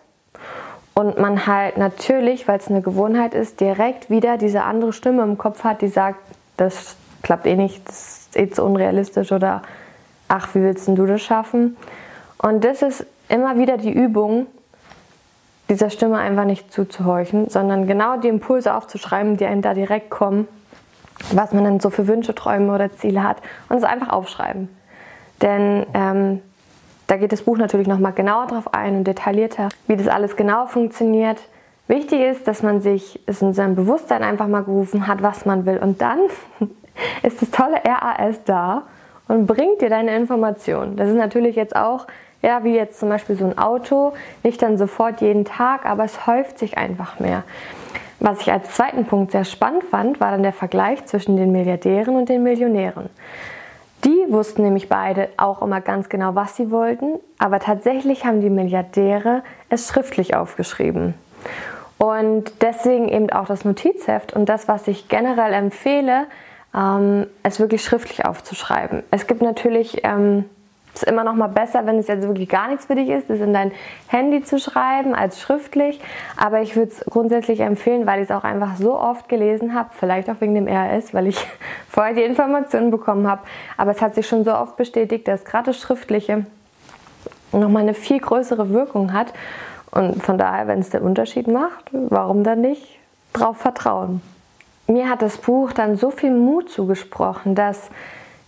und 0.92 1.18
man 1.18 1.46
halt 1.46 1.78
natürlich, 1.78 2.46
weil 2.46 2.58
es 2.58 2.68
eine 2.68 2.82
Gewohnheit 2.82 3.32
ist, 3.32 3.60
direkt 3.60 4.10
wieder 4.10 4.36
diese 4.36 4.64
andere 4.64 4.92
Stimme 4.92 5.22
im 5.22 5.38
Kopf 5.38 5.64
hat, 5.64 5.80
die 5.80 5.88
sagt, 5.88 6.20
das 6.58 6.96
klappt 7.22 7.46
eh 7.46 7.56
nicht, 7.56 7.88
das 7.88 8.18
ist 8.18 8.36
eh 8.36 8.50
zu 8.50 8.62
unrealistisch 8.62 9.32
oder 9.32 9.62
ach, 10.28 10.54
wie 10.54 10.60
willst 10.60 10.88
du 10.88 11.06
das 11.06 11.22
schaffen? 11.22 11.78
Und 12.36 12.64
das 12.64 12.82
ist 12.82 13.06
immer 13.30 13.56
wieder 13.56 13.78
die 13.78 13.92
Übung, 13.92 14.46
dieser 15.70 15.88
Stimme 15.88 16.18
einfach 16.18 16.44
nicht 16.44 16.70
zuzuhorchen, 16.70 17.48
sondern 17.48 17.86
genau 17.86 18.18
die 18.18 18.28
Impulse 18.28 18.74
aufzuschreiben, 18.74 19.38
die 19.38 19.46
einem 19.46 19.62
da 19.62 19.72
direkt 19.72 20.10
kommen, 20.10 20.46
was 21.32 21.52
man 21.52 21.64
dann 21.64 21.80
so 21.80 21.90
für 21.90 22.06
Wünsche, 22.06 22.34
Träume 22.34 22.74
oder 22.74 22.94
Ziele 22.94 23.22
hat 23.22 23.38
und 23.68 23.76
es 23.76 23.84
einfach 23.84 24.10
aufschreiben. 24.10 24.68
Denn 25.42 25.86
ähm, 25.94 26.42
da 27.06 27.16
geht 27.16 27.32
das 27.32 27.42
Buch 27.42 27.56
natürlich 27.56 27.86
nochmal 27.86 28.12
genauer 28.12 28.46
drauf 28.46 28.74
ein 28.74 28.96
und 28.96 29.04
detaillierter, 29.04 29.68
wie 29.86 29.96
das 29.96 30.08
alles 30.08 30.36
genau 30.36 30.66
funktioniert. 30.66 31.38
Wichtig 31.88 32.20
ist, 32.20 32.48
dass 32.48 32.62
man 32.62 32.80
sich 32.80 33.20
es 33.26 33.42
in 33.42 33.54
seinem 33.54 33.76
Bewusstsein 33.76 34.24
einfach 34.24 34.48
mal 34.48 34.64
gerufen 34.64 35.06
hat, 35.06 35.22
was 35.22 35.46
man 35.46 35.66
will. 35.66 35.78
Und 35.78 36.02
dann 36.02 36.18
ist 37.22 37.40
das 37.42 37.50
tolle 37.50 37.80
RAS 37.84 38.42
da 38.44 38.82
und 39.28 39.46
bringt 39.46 39.80
dir 39.82 39.90
deine 39.90 40.16
Informationen. 40.16 40.96
Das 40.96 41.08
ist 41.08 41.16
natürlich 41.16 41.54
jetzt 41.54 41.76
auch, 41.76 42.06
ja, 42.42 42.64
wie 42.64 42.74
jetzt 42.74 42.98
zum 42.98 43.08
Beispiel 43.08 43.36
so 43.36 43.44
ein 43.44 43.56
Auto, 43.56 44.12
nicht 44.42 44.60
dann 44.62 44.78
sofort 44.78 45.20
jeden 45.20 45.44
Tag, 45.44 45.86
aber 45.86 46.04
es 46.04 46.26
häuft 46.26 46.58
sich 46.58 46.76
einfach 46.76 47.20
mehr. 47.20 47.44
Was 48.20 48.40
ich 48.40 48.52
als 48.52 48.70
zweiten 48.70 49.04
Punkt 49.04 49.32
sehr 49.32 49.44
spannend 49.44 49.84
fand, 49.84 50.20
war 50.20 50.30
dann 50.30 50.42
der 50.42 50.52
Vergleich 50.52 51.04
zwischen 51.06 51.36
den 51.36 51.52
Milliardären 51.52 52.16
und 52.16 52.28
den 52.28 52.42
Millionären. 52.42 53.10
Die 54.04 54.24
wussten 54.28 54.62
nämlich 54.62 54.88
beide 54.88 55.28
auch 55.36 55.62
immer 55.62 55.80
ganz 55.80 56.08
genau, 56.08 56.34
was 56.34 56.56
sie 56.56 56.70
wollten, 56.70 57.18
aber 57.38 57.58
tatsächlich 57.58 58.24
haben 58.24 58.40
die 58.40 58.50
Milliardäre 58.50 59.42
es 59.68 59.88
schriftlich 59.88 60.36
aufgeschrieben. 60.36 61.14
Und 61.98 62.62
deswegen 62.62 63.08
eben 63.08 63.30
auch 63.30 63.46
das 63.46 63.64
Notizheft 63.64 64.32
und 64.34 64.48
das, 64.48 64.68
was 64.68 64.86
ich 64.86 65.08
generell 65.08 65.52
empfehle, 65.54 66.26
ähm, 66.74 67.26
es 67.42 67.58
wirklich 67.58 67.82
schriftlich 67.82 68.24
aufzuschreiben. 68.26 69.02
Es 69.10 69.26
gibt 69.26 69.40
natürlich 69.40 70.02
ähm, 70.04 70.44
ist 70.96 71.08
immer 71.08 71.24
noch 71.24 71.34
mal 71.34 71.48
besser, 71.48 71.86
wenn 71.86 71.98
es 71.98 72.06
jetzt 72.06 72.26
wirklich 72.26 72.48
gar 72.48 72.68
nichts 72.68 72.86
für 72.86 72.94
dich 72.94 73.08
ist, 73.08 73.28
es 73.28 73.40
in 73.40 73.52
dein 73.52 73.72
Handy 74.08 74.42
zu 74.42 74.58
schreiben 74.58 75.14
als 75.14 75.40
schriftlich. 75.40 76.00
Aber 76.36 76.60
ich 76.60 76.76
würde 76.76 76.92
es 76.92 77.04
grundsätzlich 77.04 77.60
empfehlen, 77.60 78.06
weil 78.06 78.22
ich 78.22 78.30
es 78.30 78.36
auch 78.36 78.44
einfach 78.44 78.76
so 78.76 78.98
oft 78.98 79.28
gelesen 79.28 79.74
habe, 79.74 79.90
vielleicht 79.92 80.30
auch 80.30 80.40
wegen 80.40 80.54
dem 80.54 80.68
RS, 80.68 81.12
weil 81.14 81.26
ich 81.26 81.46
vorher 81.88 82.14
die 82.14 82.22
Informationen 82.22 82.90
bekommen 82.90 83.28
habe. 83.28 83.42
Aber 83.76 83.90
es 83.90 84.00
hat 84.00 84.14
sich 84.14 84.26
schon 84.26 84.44
so 84.44 84.54
oft 84.54 84.76
bestätigt, 84.76 85.28
dass 85.28 85.44
gerade 85.44 85.66
das 85.66 85.78
Schriftliche 85.78 86.46
nochmal 87.52 87.82
eine 87.82 87.94
viel 87.94 88.20
größere 88.20 88.70
Wirkung 88.70 89.12
hat. 89.12 89.32
Und 89.90 90.22
von 90.22 90.38
daher, 90.38 90.66
wenn 90.66 90.80
es 90.80 90.90
den 90.90 91.02
Unterschied 91.02 91.48
macht, 91.48 91.90
warum 91.92 92.42
dann 92.42 92.60
nicht 92.60 92.98
drauf 93.32 93.58
vertrauen? 93.58 94.20
Mir 94.88 95.08
hat 95.08 95.22
das 95.22 95.38
Buch 95.38 95.72
dann 95.72 95.96
so 95.96 96.10
viel 96.10 96.30
Mut 96.30 96.70
zugesprochen, 96.70 97.54
dass 97.54 97.90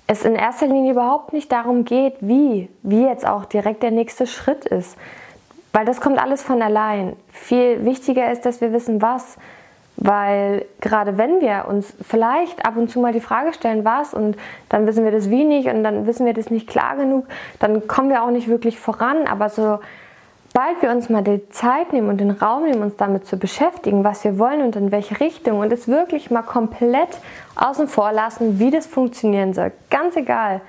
es 0.09 0.25
in 0.25 0.35
erster 0.35 0.67
Linie 0.67 0.93
überhaupt 0.93 1.33
nicht 1.33 1.53
darum 1.53 1.85
geht, 1.85 2.17
wie, 2.21 2.69
wie 2.83 3.03
jetzt 3.05 3.27
auch 3.27 3.45
direkt 3.45 3.83
der 3.83 3.91
nächste 3.91 4.27
Schritt 4.27 4.65
ist. 4.65 4.97
Weil 5.73 5.85
das 5.85 6.01
kommt 6.01 6.19
alles 6.19 6.43
von 6.43 6.63
allein. 6.63 7.15
Viel 7.29 7.85
wichtiger 7.85 8.33
ist, 8.33 8.47
dass 8.47 8.63
wir 8.63 8.73
wissen, 8.73 9.03
was. 9.03 9.37
Weil 9.97 10.65
gerade 10.81 11.19
wenn 11.19 11.43
wir 11.43 11.67
uns 11.69 11.93
vielleicht 12.01 12.65
ab 12.65 12.77
und 12.77 12.89
zu 12.89 13.01
mal 13.01 13.13
die 13.13 13.21
Frage 13.21 13.53
stellen, 13.53 13.85
was, 13.85 14.15
und 14.15 14.39
dann 14.71 14.87
wissen 14.87 15.05
wir 15.05 15.11
das 15.11 15.29
wie 15.29 15.45
nicht 15.45 15.69
und 15.69 15.85
dann 15.85 16.07
wissen 16.07 16.25
wir 16.25 16.33
das 16.33 16.51
nicht 16.51 16.69
klar 16.69 16.97
genug, 16.97 17.27
dann 17.59 17.87
kommen 17.87 18.09
wir 18.09 18.23
auch 18.23 18.31
nicht 18.31 18.49
wirklich 18.49 18.79
voran. 18.79 19.27
Aber 19.27 19.51
so 19.51 19.79
sobald 20.53 20.83
wir 20.83 20.91
uns 20.91 21.09
mal 21.09 21.23
die 21.23 21.49
Zeit 21.51 21.93
nehmen 21.93 22.09
und 22.09 22.19
den 22.19 22.31
Raum 22.31 22.65
nehmen, 22.65 22.83
uns 22.83 22.97
damit 22.97 23.27
zu 23.27 23.37
beschäftigen, 23.37 24.05
was 24.05 24.25
wir 24.25 24.39
wollen 24.39 24.63
und 24.63 24.77
in 24.77 24.91
welche 24.91 25.21
Richtung 25.21 25.61
und 25.61 25.73
es 25.73 25.89
wirklich 25.89 26.31
mal 26.31 26.43
komplett 26.43 27.19
außen 27.57 27.87
vor 27.89 28.13
lassen, 28.13 28.59
wie 28.59 28.71
das 28.71 28.87
funktionieren 28.87 29.53
soll, 29.55 29.73
ganz 29.91 30.17
egal. 30.17 30.61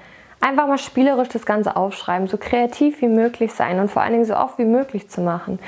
Einfach 0.41 0.67
mal 0.67 0.77
spielerisch 0.77 1.27
das 1.29 1.45
Ganze 1.45 1.75
aufschreiben, 1.75 2.27
so 2.27 2.37
kreativ 2.37 3.01
wie 3.01 3.09
möglich 3.09 3.51
sein 3.51 3.79
und 3.79 3.91
vor 3.91 4.03
allen 4.03 4.13
Dingen 4.13 4.25
so 4.25 4.37
oft 4.37 4.57
wie 4.57 4.65
möglich 4.65 5.09
zu 5.09 5.19
machen. 5.19 5.59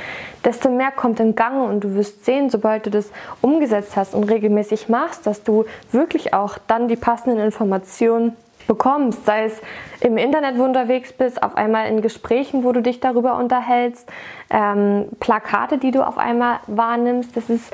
Desto 0.45 0.69
mehr 0.69 0.91
kommt 0.91 1.19
in 1.19 1.35
Gang 1.35 1.67
und 1.67 1.83
du 1.83 1.95
wirst 1.95 2.23
sehen, 2.23 2.49
sobald 2.49 2.85
du 2.85 2.89
das 2.89 3.11
umgesetzt 3.41 3.97
hast 3.97 4.13
und 4.13 4.25
regelmäßig 4.25 4.87
machst, 4.87 5.27
dass 5.27 5.43
du 5.43 5.65
wirklich 5.91 6.33
auch 6.33 6.57
dann 6.67 6.87
die 6.87 6.95
passenden 6.95 7.39
Informationen 7.43 8.37
bekommst, 8.71 9.25
sei 9.25 9.43
es 9.45 9.61
im 9.99 10.17
Internet, 10.17 10.55
wo 10.55 10.59
du 10.59 10.63
unterwegs 10.63 11.11
bist, 11.11 11.43
auf 11.43 11.57
einmal 11.57 11.89
in 11.89 12.01
Gesprächen, 12.01 12.63
wo 12.63 12.71
du 12.71 12.81
dich 12.81 13.01
darüber 13.01 13.37
unterhältst, 13.37 14.09
ähm, 14.49 15.09
Plakate, 15.19 15.77
die 15.77 15.91
du 15.91 16.07
auf 16.07 16.17
einmal 16.17 16.59
wahrnimmst. 16.67 17.35
Das 17.35 17.49
ist, 17.49 17.73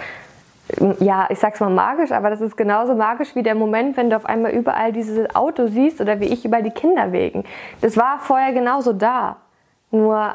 ja, 1.00 1.28
ich 1.30 1.38
sag's 1.38 1.60
mal 1.60 1.70
magisch, 1.70 2.12
aber 2.12 2.32
das 2.32 2.42
ist 2.42 2.58
genauso 2.58 2.96
magisch 2.96 3.36
wie 3.36 3.44
der 3.44 3.54
Moment, 3.54 3.96
wenn 3.96 4.10
du 4.10 4.16
auf 4.16 4.26
einmal 4.26 4.52
überall 4.54 4.92
dieses 4.92 5.36
Auto 5.36 5.68
siehst 5.68 6.02
oder 6.02 6.20
wie 6.20 6.26
ich 6.26 6.44
überall 6.44 6.64
die 6.64 6.72
Kinder 6.72 7.12
wegen. 7.12 7.44
Das 7.82 7.96
war 7.96 8.18
vorher 8.20 8.52
genauso 8.52 8.92
da. 8.92 9.36
Nur 9.92 10.34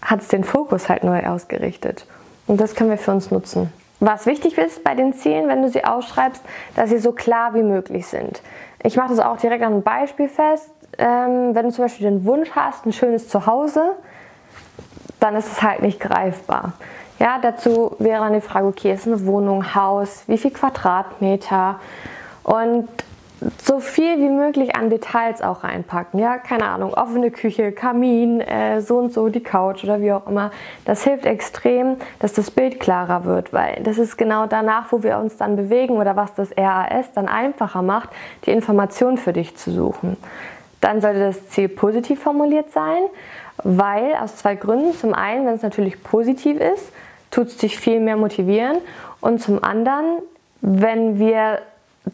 hat 0.00 0.22
es 0.22 0.28
den 0.28 0.42
Fokus 0.42 0.88
halt 0.88 1.04
neu 1.04 1.26
ausgerichtet. 1.26 2.06
Und 2.46 2.58
das 2.62 2.74
können 2.74 2.88
wir 2.88 2.96
für 2.96 3.10
uns 3.10 3.30
nutzen. 3.30 3.70
Was 4.00 4.26
wichtig 4.26 4.56
ist 4.56 4.84
bei 4.84 4.94
den 4.94 5.12
Zielen, 5.12 5.48
wenn 5.48 5.62
du 5.62 5.68
sie 5.68 5.84
ausschreibst, 5.84 6.42
dass 6.76 6.90
sie 6.90 6.98
so 6.98 7.12
klar 7.12 7.54
wie 7.54 7.62
möglich 7.62 8.06
sind. 8.06 8.42
Ich 8.82 8.96
mache 8.96 9.08
das 9.08 9.18
auch 9.18 9.36
direkt 9.38 9.62
an 9.62 9.72
einem 9.72 9.82
Beispiel 9.82 10.28
fest. 10.28 10.70
Ähm, 10.98 11.54
wenn 11.54 11.66
du 11.66 11.72
zum 11.72 11.84
Beispiel 11.84 12.08
den 12.08 12.24
Wunsch 12.24 12.50
hast, 12.52 12.86
ein 12.86 12.92
schönes 12.92 13.28
Zuhause, 13.28 13.96
dann 15.20 15.34
ist 15.34 15.50
es 15.50 15.62
halt 15.62 15.82
nicht 15.82 15.98
greifbar. 16.00 16.74
Ja, 17.18 17.38
dazu 17.40 17.96
wäre 17.98 18.22
dann 18.22 18.34
die 18.34 18.40
Frage, 18.40 18.66
okay, 18.66 18.92
ist 18.92 19.06
eine 19.06 19.26
Wohnung, 19.26 19.74
Haus, 19.74 20.22
wie 20.28 20.38
viel 20.38 20.52
Quadratmeter? 20.52 21.80
Und 22.44 22.88
so 23.62 23.78
viel 23.78 24.18
wie 24.18 24.28
möglich 24.28 24.74
an 24.74 24.90
Details 24.90 25.42
auch 25.42 25.62
reinpacken. 25.62 26.18
Ja, 26.18 26.38
keine 26.38 26.64
Ahnung, 26.64 26.94
offene 26.94 27.30
Küche, 27.30 27.72
Kamin, 27.72 28.40
äh, 28.40 28.80
so 28.80 28.98
und 28.98 29.12
so 29.12 29.28
die 29.28 29.42
Couch 29.42 29.84
oder 29.84 30.00
wie 30.00 30.12
auch 30.12 30.26
immer. 30.26 30.50
Das 30.84 31.04
hilft 31.04 31.24
extrem, 31.24 31.96
dass 32.18 32.32
das 32.32 32.50
Bild 32.50 32.80
klarer 32.80 33.24
wird, 33.24 33.52
weil 33.52 33.82
das 33.84 33.98
ist 33.98 34.16
genau 34.16 34.46
danach, 34.46 34.90
wo 34.90 35.02
wir 35.02 35.18
uns 35.18 35.36
dann 35.36 35.56
bewegen 35.56 35.96
oder 35.96 36.16
was 36.16 36.34
das 36.34 36.50
RAS 36.56 37.12
dann 37.14 37.28
einfacher 37.28 37.82
macht, 37.82 38.10
die 38.44 38.50
Information 38.50 39.18
für 39.18 39.32
dich 39.32 39.56
zu 39.56 39.70
suchen. 39.70 40.16
Dann 40.80 41.00
sollte 41.00 41.20
das 41.20 41.48
Ziel 41.48 41.68
positiv 41.68 42.20
formuliert 42.20 42.70
sein, 42.72 43.02
weil 43.62 44.14
aus 44.14 44.36
zwei 44.36 44.54
Gründen. 44.54 44.94
Zum 44.94 45.14
einen, 45.14 45.46
wenn 45.46 45.54
es 45.54 45.62
natürlich 45.62 46.02
positiv 46.02 46.60
ist, 46.60 46.92
tut 47.30 47.48
es 47.48 47.56
dich 47.56 47.78
viel 47.78 48.00
mehr 48.00 48.16
motivieren 48.16 48.78
und 49.20 49.40
zum 49.40 49.62
anderen, 49.62 50.22
wenn 50.60 51.18
wir 51.18 51.60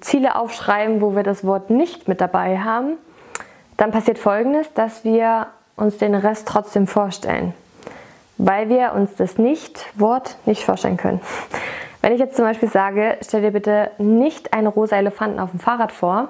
Ziele 0.00 0.37
aufschreiben, 0.37 1.00
wo 1.00 1.14
wir 1.14 1.23
das 1.23 1.45
Wort 1.45 1.71
nicht 1.71 2.09
mit 2.09 2.21
dabei 2.21 2.59
haben, 2.59 2.97
dann 3.76 3.91
passiert 3.91 4.19
Folgendes, 4.19 4.73
dass 4.75 5.05
wir 5.05 5.47
uns 5.76 5.99
den 5.99 6.14
Rest 6.14 6.47
trotzdem 6.47 6.87
vorstellen, 6.87 7.55
weil 8.38 8.69
wir 8.69 8.93
uns 8.95 9.14
das 9.17 9.38
Nicht-Wort 9.38 10.37
nicht 10.47 10.64
vorstellen 10.64 10.97
können. 10.97 11.21
Wenn 12.00 12.12
ich 12.12 12.21
jetzt 12.21 12.37
zum 12.37 12.45
Beispiel 12.45 12.69
sage, 12.69 13.17
stell 13.23 13.43
dir 13.43 13.50
bitte 13.50 13.91
nicht 13.99 14.53
einen 14.53 14.67
rosa 14.67 14.97
Elefanten 14.97 15.41
auf 15.41 15.50
dem 15.50 15.61
Fahrrad 15.61 15.91
vor, 15.91 16.29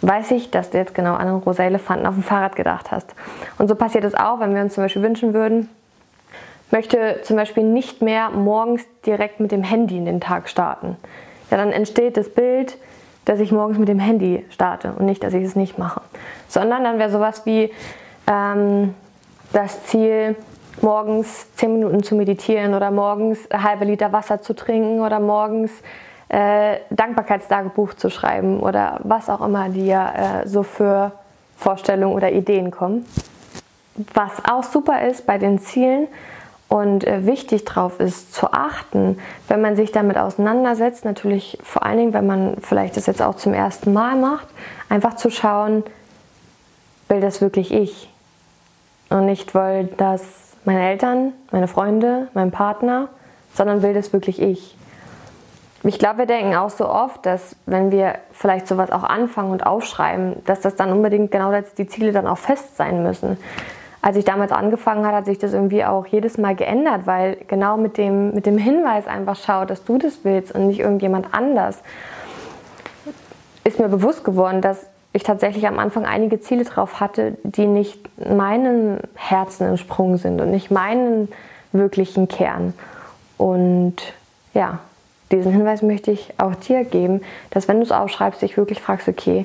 weiß 0.00 0.30
ich, 0.30 0.50
dass 0.50 0.70
du 0.70 0.78
jetzt 0.78 0.94
genau 0.94 1.14
an 1.14 1.26
einen 1.26 1.38
rosa 1.38 1.64
Elefanten 1.64 2.06
auf 2.06 2.14
dem 2.14 2.22
Fahrrad 2.22 2.54
gedacht 2.54 2.92
hast. 2.92 3.14
Und 3.58 3.68
so 3.68 3.74
passiert 3.74 4.04
es 4.04 4.14
auch, 4.14 4.40
wenn 4.40 4.54
wir 4.54 4.62
uns 4.62 4.74
zum 4.74 4.84
Beispiel 4.84 5.02
wünschen 5.02 5.34
würden, 5.34 5.68
möchte 6.70 7.20
zum 7.22 7.36
Beispiel 7.36 7.64
nicht 7.64 8.02
mehr 8.02 8.30
morgens 8.30 8.82
direkt 9.04 9.40
mit 9.40 9.50
dem 9.50 9.62
Handy 9.62 9.96
in 9.96 10.04
den 10.04 10.20
Tag 10.20 10.48
starten. 10.48 10.96
Ja, 11.50 11.56
dann 11.56 11.72
entsteht 11.72 12.16
das 12.16 12.28
Bild, 12.28 12.76
dass 13.24 13.40
ich 13.40 13.52
morgens 13.52 13.78
mit 13.78 13.88
dem 13.88 13.98
Handy 13.98 14.44
starte 14.50 14.92
und 14.92 15.06
nicht, 15.06 15.22
dass 15.22 15.34
ich 15.34 15.44
es 15.44 15.56
nicht 15.56 15.78
mache. 15.78 16.00
Sondern 16.48 16.84
dann 16.84 16.98
wäre 16.98 17.10
sowas 17.10 17.44
wie 17.44 17.70
ähm, 18.26 18.94
das 19.52 19.84
Ziel, 19.84 20.36
morgens 20.80 21.52
10 21.56 21.72
Minuten 21.72 22.02
zu 22.02 22.14
meditieren 22.14 22.74
oder 22.74 22.90
morgens 22.90 23.50
ein 23.50 23.62
halbe 23.62 23.84
Liter 23.84 24.12
Wasser 24.12 24.40
zu 24.40 24.54
trinken 24.54 25.00
oder 25.00 25.20
morgens 25.20 25.72
äh, 26.28 26.78
Dankbarkeitstagebuch 26.90 27.94
zu 27.94 28.10
schreiben 28.10 28.60
oder 28.60 29.00
was 29.02 29.28
auch 29.28 29.40
immer 29.40 29.68
dir 29.68 30.42
äh, 30.44 30.48
so 30.48 30.62
für 30.62 31.12
Vorstellungen 31.56 32.14
oder 32.14 32.30
Ideen 32.30 32.70
kommen. 32.70 33.06
Was 34.14 34.32
auch 34.48 34.62
super 34.62 35.02
ist 35.02 35.26
bei 35.26 35.38
den 35.38 35.58
Zielen, 35.58 36.06
und 36.68 37.06
äh, 37.06 37.24
wichtig 37.24 37.64
drauf 37.64 37.98
ist 37.98 38.34
zu 38.34 38.52
achten, 38.52 39.18
wenn 39.48 39.60
man 39.60 39.74
sich 39.74 39.90
damit 39.90 40.18
auseinandersetzt, 40.18 41.04
natürlich 41.04 41.58
vor 41.62 41.82
allen 41.82 41.96
Dingen, 41.96 42.12
wenn 42.12 42.26
man 42.26 42.56
vielleicht 42.60 42.96
das 42.96 43.06
jetzt 43.06 43.22
auch 43.22 43.36
zum 43.36 43.54
ersten 43.54 43.92
Mal 43.92 44.16
macht, 44.16 44.46
einfach 44.90 45.16
zu 45.16 45.30
schauen, 45.30 45.82
will 47.08 47.20
das 47.20 47.40
wirklich 47.40 47.72
ich? 47.72 48.12
Und 49.08 49.24
nicht 49.24 49.54
will 49.54 49.88
das 49.96 50.22
meine 50.66 50.86
Eltern, 50.86 51.32
meine 51.50 51.68
Freunde, 51.68 52.28
mein 52.34 52.50
Partner, 52.50 53.08
sondern 53.54 53.80
will 53.82 53.94
das 53.94 54.12
wirklich 54.12 54.40
ich? 54.40 54.76
Ich 55.84 55.98
glaube, 55.98 56.18
wir 56.18 56.26
denken 56.26 56.54
auch 56.54 56.68
so 56.68 56.86
oft, 56.86 57.24
dass 57.24 57.56
wenn 57.64 57.90
wir 57.90 58.16
vielleicht 58.32 58.66
sowas 58.68 58.90
auch 58.90 59.04
anfangen 59.04 59.52
und 59.52 59.64
aufschreiben, 59.64 60.44
dass 60.44 60.60
das 60.60 60.76
dann 60.76 60.92
unbedingt 60.92 61.30
genau 61.30 61.52
die 61.78 61.86
Ziele 61.86 62.12
dann 62.12 62.26
auch 62.26 62.36
fest 62.36 62.76
sein 62.76 63.02
müssen 63.02 63.38
als 64.00 64.16
ich 64.16 64.24
damals 64.24 64.52
angefangen 64.52 65.04
habe, 65.04 65.16
hat 65.16 65.26
sich 65.26 65.38
das 65.38 65.52
irgendwie 65.52 65.84
auch 65.84 66.06
jedes 66.06 66.38
Mal 66.38 66.54
geändert, 66.54 67.06
weil 67.06 67.36
genau 67.48 67.76
mit 67.76 67.98
dem, 67.98 68.32
mit 68.32 68.46
dem 68.46 68.58
Hinweis 68.58 69.06
einfach 69.06 69.36
schau, 69.36 69.64
dass 69.64 69.84
du 69.84 69.98
das 69.98 70.20
willst 70.22 70.54
und 70.54 70.68
nicht 70.68 70.80
irgendjemand 70.80 71.34
anders, 71.34 71.82
ist 73.64 73.78
mir 73.78 73.88
bewusst 73.88 74.24
geworden, 74.24 74.60
dass 74.60 74.86
ich 75.12 75.24
tatsächlich 75.24 75.66
am 75.66 75.78
Anfang 75.78 76.04
einige 76.04 76.40
Ziele 76.40 76.64
drauf 76.64 77.00
hatte, 77.00 77.36
die 77.42 77.66
nicht 77.66 78.08
meinem 78.18 78.98
Herzen 79.14 79.66
entsprungen 79.66 80.16
sind 80.16 80.40
und 80.40 80.50
nicht 80.50 80.70
meinen 80.70 81.28
wirklichen 81.72 82.28
Kern. 82.28 82.74
Und 83.36 83.96
ja, 84.54 84.78
diesen 85.32 85.52
Hinweis 85.52 85.82
möchte 85.82 86.10
ich 86.10 86.34
auch 86.38 86.54
dir 86.54 86.84
geben, 86.84 87.22
dass 87.50 87.68
wenn 87.68 87.78
du 87.78 87.82
es 87.82 87.92
aufschreibst, 87.92 88.42
dich 88.42 88.56
wirklich 88.56 88.80
fragst, 88.80 89.08
okay, 89.08 89.44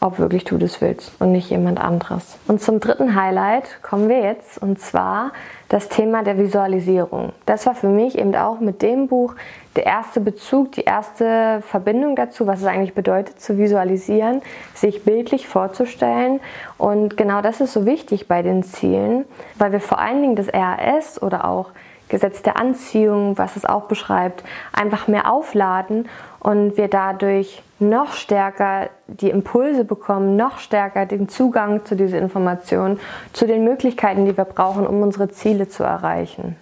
ob 0.00 0.18
wirklich 0.18 0.44
du 0.44 0.56
das 0.56 0.80
willst 0.80 1.12
und 1.20 1.30
nicht 1.32 1.50
jemand 1.50 1.78
anderes. 1.78 2.38
Und 2.48 2.62
zum 2.62 2.80
dritten 2.80 3.14
Highlight 3.14 3.82
kommen 3.82 4.08
wir 4.08 4.20
jetzt 4.20 4.60
und 4.60 4.80
zwar 4.80 5.32
das 5.68 5.90
Thema 5.90 6.22
der 6.22 6.38
Visualisierung. 6.38 7.32
Das 7.44 7.66
war 7.66 7.74
für 7.74 7.88
mich 7.88 8.18
eben 8.18 8.34
auch 8.34 8.60
mit 8.60 8.80
dem 8.80 9.08
Buch 9.08 9.34
der 9.76 9.84
erste 9.84 10.20
Bezug, 10.20 10.72
die 10.72 10.82
erste 10.82 11.62
Verbindung 11.66 12.16
dazu, 12.16 12.46
was 12.46 12.60
es 12.60 12.66
eigentlich 12.66 12.94
bedeutet 12.94 13.40
zu 13.40 13.58
visualisieren, 13.58 14.40
sich 14.74 15.04
bildlich 15.04 15.46
vorzustellen. 15.46 16.40
Und 16.78 17.18
genau 17.18 17.42
das 17.42 17.60
ist 17.60 17.74
so 17.74 17.84
wichtig 17.84 18.26
bei 18.26 18.40
den 18.42 18.62
Zielen, 18.62 19.26
weil 19.56 19.72
wir 19.72 19.80
vor 19.80 19.98
allen 19.98 20.22
Dingen 20.22 20.36
das 20.36 20.48
RAS 20.52 21.22
oder 21.22 21.44
auch 21.44 21.70
Gesetz 22.08 22.42
der 22.42 22.56
Anziehung, 22.56 23.38
was 23.38 23.54
es 23.54 23.64
auch 23.64 23.84
beschreibt, 23.84 24.42
einfach 24.72 25.08
mehr 25.08 25.32
aufladen 25.32 26.08
und 26.40 26.76
wir 26.76 26.88
dadurch 26.88 27.62
noch 27.78 28.12
stärker 28.12 28.90
die 29.06 29.30
Impulse 29.30 29.84
bekommen, 29.84 30.36
noch 30.36 30.58
stärker 30.58 31.06
den 31.06 31.28
Zugang 31.28 31.84
zu 31.84 31.96
dieser 31.96 32.18
Information, 32.18 32.98
zu 33.32 33.46
den 33.46 33.64
Möglichkeiten, 33.64 34.26
die 34.26 34.36
wir 34.36 34.44
brauchen, 34.44 34.86
um 34.86 35.02
unsere 35.02 35.30
Ziele 35.30 35.68
zu 35.68 35.84
erreichen. 35.84 36.56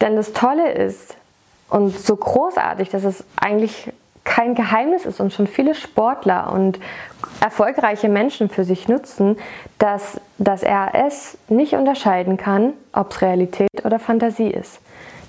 Denn 0.00 0.16
das 0.16 0.32
Tolle 0.32 0.72
ist 0.72 1.16
und 1.68 1.96
so 1.96 2.16
großartig, 2.16 2.88
dass 2.88 3.04
es 3.04 3.24
eigentlich 3.36 3.92
kein 4.24 4.54
Geheimnis 4.54 5.06
ist 5.06 5.20
und 5.20 5.32
schon 5.32 5.46
viele 5.46 5.74
Sportler 5.74 6.52
und 6.52 6.78
erfolgreiche 7.40 8.08
Menschen 8.08 8.50
für 8.50 8.64
sich 8.64 8.88
nutzen, 8.88 9.38
dass 9.78 10.20
das 10.36 10.62
RAS 10.64 11.38
nicht 11.48 11.74
unterscheiden 11.74 12.36
kann, 12.36 12.74
ob 12.92 13.10
es 13.10 13.22
Realität 13.22 13.84
oder 13.84 13.98
Fantasie 13.98 14.50
ist. 14.50 14.80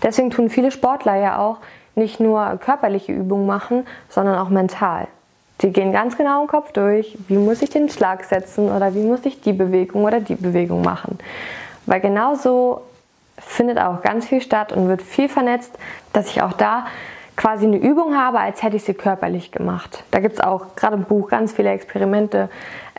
Deswegen 0.03 0.31
tun 0.31 0.50
viele 0.50 0.72
Sportler 0.72 1.15
ja 1.15 1.39
auch 1.39 1.58
nicht 2.00 2.20
nur 2.20 2.58
körperliche 2.58 3.12
Übungen 3.12 3.46
machen, 3.46 3.86
sondern 4.10 4.39
auch 4.39 4.50
mental. 4.50 5.08
Die 5.62 5.72
gehen 5.72 5.91
ganz 5.91 6.18
genau 6.18 6.41
im 6.41 6.48
Kopf 6.48 6.72
durch, 6.72 7.18
wie 7.27 7.38
muss 7.38 7.62
ich 7.62 7.70
den 7.70 7.89
Schlag 7.89 8.24
setzen 8.24 8.72
oder 8.72 8.96
wie 8.96 9.03
muss 9.03 9.25
ich 9.25 9.41
die 9.41 9.53
Bewegung 9.53 10.06
oder 10.06 10.22
die 10.22 10.36
Bewegung 10.36 10.82
machen. 10.82 11.20
Weil 11.86 12.00
genau 12.00 12.36
so 12.36 12.82
findet 13.38 13.77
auch 13.77 14.01
ganz 14.01 14.25
viel 14.27 14.41
statt 14.41 14.72
und 14.72 14.88
wird 14.88 15.01
viel 15.01 15.29
vernetzt, 15.29 15.72
dass 16.13 16.27
ich 16.27 16.41
auch 16.41 16.53
da 16.53 16.88
quasi 17.39 17.67
eine 17.67 17.77
Übung 17.77 18.17
habe, 18.17 18.41
als 18.41 18.62
hätte 18.62 18.75
ich 18.75 18.84
sie 18.84 18.93
körperlich 18.93 19.53
gemacht. 19.53 20.03
Da 20.12 20.19
gibt 20.19 20.34
es 20.34 20.41
auch 20.41 20.75
gerade 20.75 20.98
im 20.98 21.05
Buch 21.05 21.29
ganz 21.29 21.53
viele 21.53 21.69
Experimente, 21.69 22.50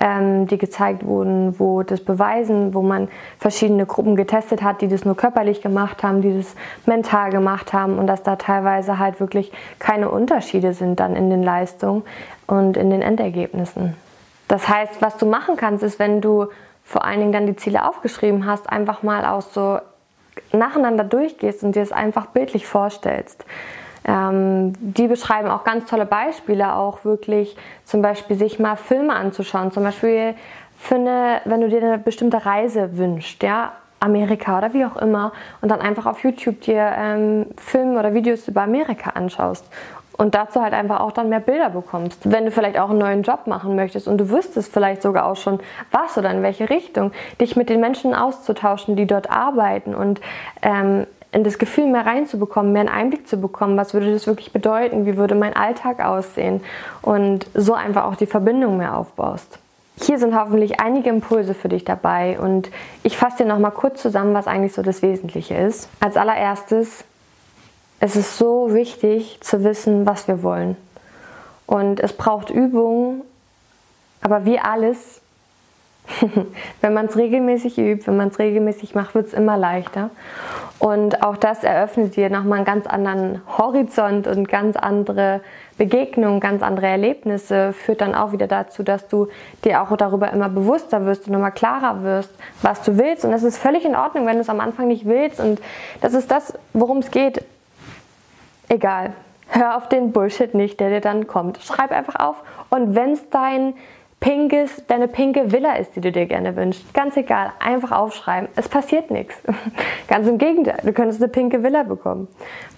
ähm, 0.01 0.47
die 0.47 0.57
gezeigt 0.57 1.05
wurden, 1.05 1.61
wo 1.61 1.83
das 1.83 2.03
beweisen, 2.03 2.73
wo 2.73 2.81
man 2.81 3.09
verschiedene 3.39 3.85
Gruppen 3.85 4.17
getestet 4.17 4.63
hat, 4.63 4.81
die 4.81 4.89
das 4.89 5.05
nur 5.05 5.15
körperlich 5.15 5.61
gemacht 5.61 6.03
haben, 6.03 6.23
die 6.23 6.39
das 6.39 6.55
mental 6.87 7.31
gemacht 7.31 7.75
haben 7.75 7.99
und 7.99 8.07
dass 8.07 8.23
da 8.23 8.37
teilweise 8.37 8.99
halt 8.99 9.21
wirklich 9.21 9.53
keine 9.79 10.09
Unterschiede 10.09 10.73
sind 10.73 11.01
dann 11.01 11.17
in 11.17 11.29
den 11.29 11.43
Leistungen 11.43 12.03
und 12.47 12.79
in 12.79 12.89
den 12.89 13.03
Endergebnissen. 13.03 13.95
Das 14.49 14.71
heißt, 14.71 15.03
was 15.03 15.19
du 15.19 15.27
machen 15.27 15.57
kannst, 15.59 15.85
ist, 15.85 15.99
wenn 15.99 16.23
du 16.23 16.47
vor 16.83 17.05
allen 17.05 17.21
Dingen 17.21 17.33
dann 17.33 17.47
die 17.47 17.57
Ziele 17.57 17.87
aufgeschrieben 17.87 18.47
hast, 18.47 18.71
einfach 18.71 19.03
mal 19.03 19.27
auch 19.27 19.43
so 19.43 19.81
nacheinander 20.51 21.05
durchgehst 21.05 21.63
und 21.63 21.77
dir 21.77 21.83
es 21.83 21.93
einfach 21.93 22.25
bildlich 22.25 22.67
vorstellst. 22.67 23.45
Ähm, 24.05 24.73
die 24.81 25.09
beschreiben 25.09 25.49
auch 25.49 25.65
ganz 25.65 25.89
tolle 25.89 26.07
Beispiele, 26.07 26.75
auch 26.75 27.05
wirklich 27.05 27.57
zum 27.85 28.03
Beispiel 28.03 28.37
sich 28.37 28.59
mal 28.59 28.77
Filme 28.77 29.15
anzuschauen. 29.15 29.73
Zum 29.73 29.85
Beispiel 29.85 30.35
für 30.79 30.95
eine, 30.95 31.41
wenn 31.45 31.61
du 31.61 31.69
dir 31.69 31.83
eine 31.83 31.99
bestimmte 31.99 32.45
Reise 32.45 32.97
wünschst, 32.97 33.43
ja, 33.43 33.73
Amerika 34.01 34.57
oder 34.57 34.73
wie 34.73 34.85
auch 34.87 34.97
immer, 34.97 35.33
und 35.61 35.71
dann 35.71 35.81
einfach 35.81 36.07
auf 36.07 36.25
YouTube 36.25 36.63
dir 36.63 36.93
ähm, 36.97 37.47
Filme 37.59 37.99
oder 37.99 38.15
Videos 38.15 38.49
über 38.49 38.63
Amerika 38.63 39.11
anschaust 39.11 39.67
und 40.21 40.35
dazu 40.35 40.61
halt 40.61 40.75
einfach 40.75 41.01
auch 41.01 41.13
dann 41.13 41.31
mehr 41.31 41.41
Bilder 41.41 41.71
bekommst. 41.71 42.31
Wenn 42.31 42.45
du 42.45 42.51
vielleicht 42.51 42.79
auch 42.79 42.91
einen 42.91 42.99
neuen 42.99 43.23
Job 43.23 43.47
machen 43.47 43.75
möchtest 43.75 44.07
und 44.07 44.19
du 44.19 44.29
wüsstest 44.29 44.71
vielleicht 44.71 45.01
sogar 45.01 45.25
auch 45.25 45.37
schon 45.37 45.61
was 45.93 46.19
oder 46.19 46.31
in 46.31 46.43
welche 46.43 46.69
Richtung, 46.69 47.13
dich 47.41 47.57
mit 47.57 47.71
den 47.71 47.81
Menschen 47.81 48.15
auszutauschen, 48.15 48.97
die 48.97 49.07
dort 49.07 49.31
arbeiten 49.31 49.95
und 49.95 50.21
ähm, 50.61 51.07
in 51.33 51.45
das 51.45 51.59
Gefühl 51.59 51.87
mehr 51.87 52.07
reinzubekommen, 52.07 52.73
mehr 52.73 52.81
einen 52.81 52.89
Einblick 52.89 53.29
zu 53.29 53.37
bekommen, 53.37 53.77
was 53.77 53.95
würde 53.95 54.13
das 54.13 54.27
wirklich 54.27 54.53
bedeuten, 54.53 55.07
wie 55.07 55.17
würde 55.17 55.35
mein 55.35 55.55
Alltag 55.55 56.01
aussehen 56.01 56.61
und 57.03 57.47
so 57.55 57.75
einfach 57.75 58.05
auch 58.05 58.17
die 58.17 58.27
Verbindung 58.27 58.77
mehr 58.77 58.97
aufbaust. 58.97 59.59
hier 60.01 60.19
sind 60.19 60.35
hoffentlich 60.35 60.81
einige 60.81 61.11
Impulse 61.11 61.55
für 61.55 61.69
dich 61.69 61.85
dabei 61.85 62.39
und 62.41 62.71
ich 63.03 63.17
fasse 63.17 63.39
dir 63.39 63.47
nochmal 63.47 63.71
kurz 63.71 64.03
zusammen, 64.03 64.35
was 64.35 64.47
eigentlich 64.47 64.73
so 64.73 64.83
das 64.83 65.03
Wesentliche 65.03 65.55
ist. 65.55 65.89
Als 66.01 66.17
allererstes, 66.17 67.05
es 68.01 68.17
ist 68.17 68.39
so 68.39 68.73
wichtig 68.73 69.39
zu 69.43 69.63
wissen, 69.63 70.07
was 70.07 70.27
wir 70.27 70.43
wollen. 70.43 70.77
Und 71.67 72.01
es 72.01 72.15
braucht 72.15 72.51
Übung, 72.51 73.23
aber 74.23 74.45
wie 74.45 74.59
alles, 74.59 75.21
wenn 76.81 76.95
man 76.95 77.07
es 77.07 77.17
regelmäßig 77.17 77.79
übt, 77.79 78.07
wenn 78.07 78.17
man 78.17 78.29
es 78.29 78.39
regelmäßig 78.39 78.95
macht, 78.95 79.15
wird 79.15 79.29
es 79.29 79.35
immer 79.35 79.57
leichter. 79.57 80.11
Und 80.81 81.23
auch 81.23 81.37
das 81.37 81.63
eröffnet 81.63 82.17
dir 82.17 82.31
nochmal 82.31 82.57
einen 82.57 82.65
ganz 82.65 82.87
anderen 82.87 83.43
Horizont 83.59 84.27
und 84.27 84.49
ganz 84.49 84.77
andere 84.77 85.43
Begegnungen, 85.77 86.41
ganz 86.41 86.63
andere 86.63 86.87
Erlebnisse, 86.87 87.75
führt 87.75 88.01
dann 88.01 88.15
auch 88.15 88.33
wieder 88.33 88.47
dazu, 88.47 88.83
dass 88.83 89.07
du 89.07 89.29
dir 89.63 89.83
auch 89.83 89.95
darüber 89.99 90.33
immer 90.33 90.49
bewusster 90.49 91.05
wirst 91.05 91.29
und 91.29 91.35
immer 91.35 91.51
klarer 91.51 92.03
wirst, 92.03 92.31
was 92.63 92.81
du 92.83 92.97
willst. 92.97 93.27
Und 93.27 93.35
es 93.35 93.43
ist 93.43 93.59
völlig 93.59 93.85
in 93.85 93.95
Ordnung, 93.95 94.25
wenn 94.27 94.37
du 94.37 94.41
es 94.41 94.49
am 94.49 94.61
Anfang 94.61 94.89
nicht 94.89 95.05
willst. 95.05 95.39
Und 95.39 95.61
das 96.01 96.15
ist 96.15 96.31
das, 96.31 96.55
worum 96.73 96.99
es 96.99 97.11
geht. 97.11 97.45
Egal. 98.71 99.13
Hör 99.49 99.77
auf 99.77 99.87
den 99.91 100.13
Bullshit 100.13 100.55
nicht, 100.55 100.81
der 100.81 100.89
dir 100.89 101.03
dann 101.03 101.27
kommt. 101.27 101.59
Schreib 101.59 101.91
einfach 101.91 102.15
auf. 102.15 102.37
Und 102.71 102.95
wenn 102.95 103.13
es 103.13 103.29
dein 103.29 103.75
pinkes, 104.21 104.83
deine 104.87 105.09
pinke 105.09 105.51
Villa 105.51 105.77
ist, 105.77 105.97
die 105.97 106.01
du 106.01 106.13
dir 106.13 106.27
gerne 106.27 106.55
wünschst. 106.55 106.93
Ganz 106.93 107.17
egal, 107.17 107.53
einfach 107.59 107.91
aufschreiben. 107.91 108.49
Es 108.55 108.69
passiert 108.69 109.11
nichts. 109.11 109.35
Ganz 110.09 110.29
im 110.29 110.39
Gegenteil, 110.39 110.79
du 110.83 110.93
könntest 110.93 111.23
eine 111.23 111.33
pinke 111.33 111.63
Villa 111.63 111.83
bekommen. 111.83 112.29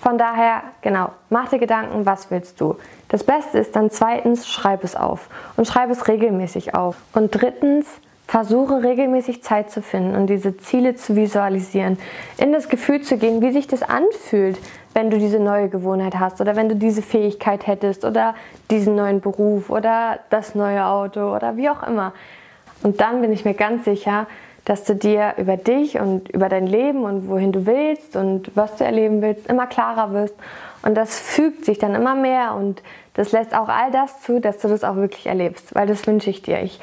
Von 0.01 0.19
daher, 0.19 0.63
genau, 0.81 1.11
mach 1.31 1.49
dir 1.49 1.59
Gedanken, 1.59 2.07
was 2.07 2.31
willst 2.31 2.61
du. 2.61 2.77
Das 3.09 3.25
Beste 3.25 3.59
ist 3.59 3.77
dann 3.77 3.91
zweitens, 3.91 4.49
schreib 4.49 4.85
es 4.85 4.97
auf 4.97 5.29
und 5.57 5.67
schreib 5.67 5.91
es 5.91 6.09
regelmäßig 6.09 6.75
auf. 6.75 6.97
Und 7.13 7.31
drittens, 7.33 7.87
Versuche 8.33 8.83
regelmäßig 8.83 9.43
Zeit 9.43 9.71
zu 9.71 9.83
finden 9.83 10.17
und 10.17 10.29
diese 10.29 10.57
Ziele 10.57 10.95
zu 10.95 11.17
visualisieren, 11.17 11.99
in 12.39 12.51
das 12.51 12.71
Gefühl 12.71 13.03
zu 13.03 13.19
gehen, 13.19 13.43
wie 13.43 13.53
sich 13.53 13.67
das 13.67 13.83
anfühlt, 13.83 14.59
wenn 14.95 15.11
du 15.11 15.19
diese 15.19 15.41
neue 15.41 15.69
Gewohnheit 15.69 16.19
hast 16.19 16.41
oder 16.41 16.57
wenn 16.57 16.69
du 16.69 16.77
diese 16.77 17.03
Fähigkeit 17.03 17.67
hättest 17.67 18.05
oder 18.05 18.35
diesen 18.71 18.95
neuen 18.97 19.21
Beruf 19.21 19.71
oder 19.71 20.19
das 20.31 20.55
neue 20.55 20.85
Auto 20.85 21.35
oder 21.35 21.57
wie 21.57 21.71
auch 21.71 21.83
immer. 21.83 22.13
Und 22.83 23.01
dann 23.01 23.21
bin 23.21 23.33
ich 23.33 23.45
mir 23.45 23.55
ganz 23.55 23.85
sicher, 23.85 24.27
dass 24.65 24.85
du 24.85 24.95
dir 24.95 25.35
über 25.39 25.57
dich 25.57 25.99
und 25.99 26.29
über 26.29 26.49
dein 26.49 26.67
Leben 26.67 27.03
und 27.05 27.29
wohin 27.29 27.53
du 27.53 27.67
willst 27.67 28.17
und 28.17 28.51
was 28.55 28.77
du 28.77 28.85
erleben 28.85 29.21
willst, 29.21 29.49
immer 29.49 29.67
klarer 29.67 30.13
wirst. 30.13 30.35
Und 30.83 30.95
das 30.95 31.19
fügt 31.19 31.65
sich 31.65 31.79
dann 31.79 31.95
immer 31.95 32.15
mehr 32.15 32.55
und 32.55 32.83
das 33.15 33.33
lässt 33.33 33.55
auch 33.55 33.69
all 33.69 33.91
das 33.91 34.21
zu, 34.23 34.41
dass 34.41 34.59
du 34.59 34.69
das 34.69 34.85
auch 34.85 34.97
wirklich 34.97 35.27
erlebst, 35.27 35.75
weil 35.75 35.87
das 35.87 36.07
wünsche 36.07 36.31
ich 36.31 36.43
dir. 36.43 36.63
Ich 36.63 36.81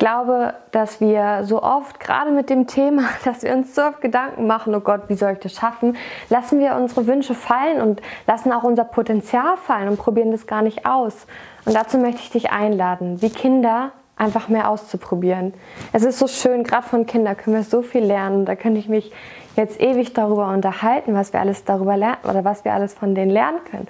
glaube, 0.00 0.54
dass 0.72 1.00
wir 1.00 1.44
so 1.44 1.62
oft, 1.62 2.00
gerade 2.00 2.32
mit 2.32 2.50
dem 2.50 2.66
Thema, 2.66 3.04
dass 3.24 3.44
wir 3.44 3.54
uns 3.54 3.76
so 3.76 3.82
oft 3.82 4.00
Gedanken 4.00 4.48
machen, 4.48 4.74
oh 4.74 4.80
Gott, 4.80 5.02
wie 5.06 5.14
soll 5.14 5.34
ich 5.34 5.38
das 5.38 5.52
schaffen, 5.52 5.96
lassen 6.28 6.58
wir 6.58 6.74
unsere 6.74 7.06
Wünsche 7.06 7.36
fallen 7.36 7.80
und 7.80 8.02
lassen 8.26 8.50
auch 8.52 8.64
unser 8.64 8.82
Potenzial 8.84 9.56
fallen 9.56 9.88
und 9.88 9.98
probieren 9.98 10.32
das 10.32 10.48
gar 10.48 10.62
nicht 10.62 10.86
aus. 10.86 11.26
Und 11.64 11.76
dazu 11.76 11.98
möchte 11.98 12.22
ich 12.22 12.30
dich 12.30 12.50
einladen, 12.50 13.22
wie 13.22 13.30
Kinder 13.30 13.92
einfach 14.16 14.48
mehr 14.48 14.68
auszuprobieren. 14.68 15.54
Es 15.92 16.02
ist 16.02 16.18
so 16.18 16.26
schön, 16.26 16.64
gerade 16.64 16.86
von 16.86 17.06
Kindern 17.06 17.36
können 17.36 17.56
wir 17.56 17.62
so 17.62 17.80
viel 17.80 18.04
lernen. 18.04 18.44
Da 18.44 18.54
könnte 18.54 18.80
ich 18.80 18.88
mich 18.88 19.12
jetzt 19.56 19.80
ewig 19.80 20.12
darüber 20.12 20.48
unterhalten, 20.48 21.14
was 21.14 21.32
wir 21.32 21.40
alles 21.40 21.64
darüber 21.64 21.96
lernen 21.96 22.18
oder 22.24 22.44
was 22.44 22.64
wir 22.64 22.74
alles 22.74 22.92
von 22.94 23.14
denen 23.14 23.30
lernen 23.30 23.60
können 23.70 23.88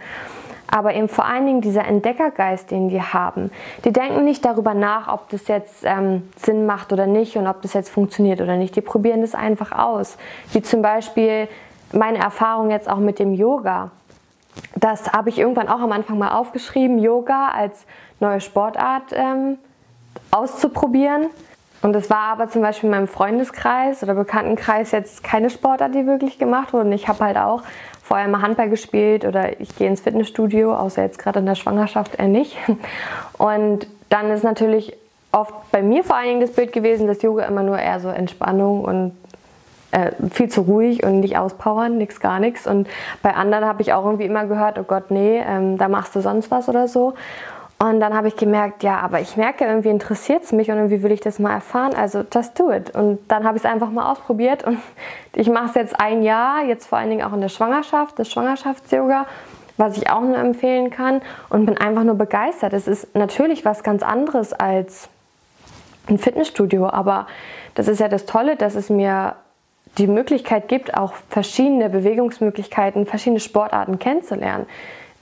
aber 0.71 0.95
eben 0.95 1.09
vor 1.09 1.25
allen 1.25 1.47
Dingen 1.47 1.61
dieser 1.61 1.85
Entdeckergeist, 1.85 2.71
den 2.71 2.89
die 2.89 3.03
haben. 3.03 3.51
Die 3.85 3.93
denken 3.93 4.25
nicht 4.25 4.45
darüber 4.45 4.75
nach, 4.75 5.13
ob 5.13 5.29
das 5.31 5.49
jetzt 5.49 5.83
ähm, 5.85 6.29
Sinn 6.37 6.67
macht 6.67 6.93
oder 6.93 7.07
nicht 7.07 7.37
und 7.37 7.47
ob 7.47 7.63
das 7.63 7.73
jetzt 7.73 7.91
funktioniert 7.91 8.41
oder 8.41 8.57
nicht. 8.57 8.77
Die 8.77 8.81
probieren 8.81 9.21
das 9.21 9.35
einfach 9.35 9.73
aus. 9.73 10.17
Wie 10.53 10.63
zum 10.63 10.83
Beispiel 10.83 11.49
meine 11.93 12.19
Erfahrung 12.19 12.71
jetzt 12.71 12.89
auch 12.89 12.99
mit 12.99 13.19
dem 13.19 13.35
Yoga. 13.35 13.91
Das 14.77 15.13
habe 15.13 15.29
ich 15.29 15.39
irgendwann 15.39 15.69
auch 15.69 15.81
am 15.81 15.93
Anfang 15.93 16.19
mal 16.19 16.33
aufgeschrieben, 16.33 16.99
Yoga 16.99 17.49
als 17.49 17.87
neue 18.21 18.41
Sportart 18.41 19.13
ähm, 19.13 19.59
auszuprobieren. 20.31 21.27
Und 21.83 21.97
es 21.97 22.11
war 22.11 22.33
aber 22.33 22.49
zum 22.49 22.61
Beispiel 22.63 22.89
in 22.89 22.95
meinem 22.95 23.09
Freundeskreis 23.09 24.03
oder 24.03 24.15
Bekanntenkreis 24.15 24.91
jetzt 24.91 25.25
keine 25.25 25.49
Sportart, 25.49 25.95
die 25.95 26.07
wirklich 26.07 26.39
gemacht 26.39 26.73
wurde. 26.73 26.87
Und 26.87 26.93
ich 26.93 27.09
habe 27.09 27.25
halt 27.25 27.39
auch 27.39 27.63
vorher 28.11 28.27
mal 28.27 28.43
Handball 28.43 28.69
gespielt 28.69 29.25
oder 29.25 29.61
ich 29.61 29.77
gehe 29.77 29.87
ins 29.87 30.01
Fitnessstudio, 30.01 30.75
außer 30.75 31.01
jetzt 31.01 31.21
gerade 31.21 31.39
in 31.39 31.47
der 31.47 31.55
Schwangerschaft 31.55 32.17
eher 32.17 32.27
nicht. 32.27 32.57
Und 33.39 33.87
dann 34.09 34.33
ist 34.33 34.43
natürlich 34.43 34.97
oft 35.31 35.55
bei 35.71 35.81
mir 35.81 36.03
vor 36.03 36.17
allen 36.17 36.27
Dingen 36.27 36.41
das 36.41 36.51
Bild 36.51 36.73
gewesen, 36.73 37.07
dass 37.07 37.23
Yoga 37.23 37.45
immer 37.45 37.63
nur 37.63 37.79
eher 37.79 38.01
so 38.01 38.09
Entspannung 38.09 38.83
und 38.83 39.13
äh, 39.93 40.11
viel 40.33 40.49
zu 40.49 40.63
ruhig 40.63 41.05
und 41.05 41.21
nicht 41.21 41.39
auspowern, 41.39 41.99
nichts 41.99 42.19
gar 42.19 42.41
nichts. 42.41 42.67
Und 42.67 42.89
bei 43.23 43.33
anderen 43.33 43.65
habe 43.65 43.81
ich 43.81 43.93
auch 43.93 44.05
irgendwie 44.05 44.25
immer 44.25 44.47
gehört, 44.47 44.81
oh 44.81 44.83
Gott, 44.83 45.13
nee, 45.13 45.41
ähm, 45.47 45.79
da 45.79 45.87
machst 45.87 46.17
du 46.17 46.21
sonst 46.21 46.51
was 46.51 46.69
oder 46.69 46.89
so. 46.89 47.15
Und 47.83 47.99
dann 48.01 48.13
habe 48.13 48.29
ich 48.29 48.37
gemerkt, 48.37 48.83
ja, 48.83 48.99
aber 48.99 49.21
ich 49.21 49.39
merke, 49.39 49.65
irgendwie 49.65 49.89
interessiert 49.89 50.45
es 50.45 50.53
mich 50.53 50.71
und 50.71 50.77
irgendwie 50.77 51.03
will 51.03 51.13
ich 51.13 51.21
das 51.21 51.39
mal 51.39 51.55
erfahren, 51.55 51.95
also 51.95 52.25
just 52.31 52.59
do 52.61 52.71
it. 52.71 52.95
Und 52.95 53.21
dann 53.29 53.45
habe 53.45 53.57
ich 53.57 53.65
es 53.65 53.71
einfach 53.71 53.91
mal 53.91 54.13
ausprobiert 54.13 54.65
und 54.65 54.77
ich 55.35 55.49
mache 55.49 55.71
es 55.71 55.75
jetzt 55.75 55.99
ein 55.99 56.23
Jahr, 56.23 56.63
jetzt 56.63 56.87
vor 56.87 56.99
allen 56.99 57.09
Dingen 57.09 57.23
auch 57.23 57.33
in 57.33 57.41
der 57.41 57.49
Schwangerschaft, 57.49 58.19
das 58.19 58.31
Schwangerschafts-Yoga, 58.31 59.25
was 59.79 59.97
ich 59.97 60.11
auch 60.11 60.21
nur 60.21 60.37
empfehlen 60.37 60.91
kann 60.91 61.23
und 61.49 61.65
bin 61.65 61.79
einfach 61.79 62.05
nur 62.05 62.17
begeistert. 62.17 62.75
Es 62.75 62.87
ist 62.87 63.15
natürlich 63.15 63.65
was 63.65 63.83
ganz 63.83 64.03
anderes 64.03 64.53
als 64.53 65.09
ein 66.07 66.19
Fitnessstudio, 66.19 66.87
aber 66.91 67.29
das 67.77 67.89
ist 67.89 67.99
ja 67.99 68.09
das 68.09 68.27
Tolle, 68.27 68.57
dass 68.57 68.75
es 68.75 68.91
mir 68.91 69.37
die 69.97 70.07
Möglichkeit 70.07 70.69
gibt, 70.69 70.99
auch 70.99 71.15
verschiedene 71.31 71.89
Bewegungsmöglichkeiten, 71.89 73.07
verschiedene 73.07 73.41
Sportarten 73.41 73.99
kennenzulernen. 73.99 74.67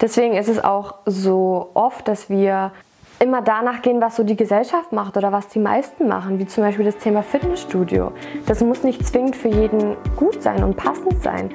Deswegen 0.00 0.34
ist 0.34 0.48
es 0.48 0.62
auch 0.62 0.94
so 1.06 1.70
oft, 1.74 2.06
dass 2.06 2.30
wir 2.30 2.70
immer 3.20 3.42
danach 3.42 3.82
gehen, 3.82 4.00
was 4.00 4.14
so 4.14 4.22
die 4.22 4.37
Gesellschaft 4.37 4.92
macht 4.92 5.16
oder 5.16 5.32
was 5.32 5.48
die 5.48 5.58
meisten 5.58 6.06
machen, 6.06 6.38
wie 6.38 6.46
zum 6.46 6.62
Beispiel 6.62 6.84
das 6.84 6.98
Thema 6.98 7.24
Fitnessstudio. 7.24 8.12
Das 8.46 8.62
muss 8.62 8.84
nicht 8.84 9.04
zwingend 9.04 9.34
für 9.34 9.48
jeden 9.48 9.96
gut 10.16 10.40
sein 10.40 10.62
und 10.62 10.76
passend 10.76 11.20
sein. 11.22 11.50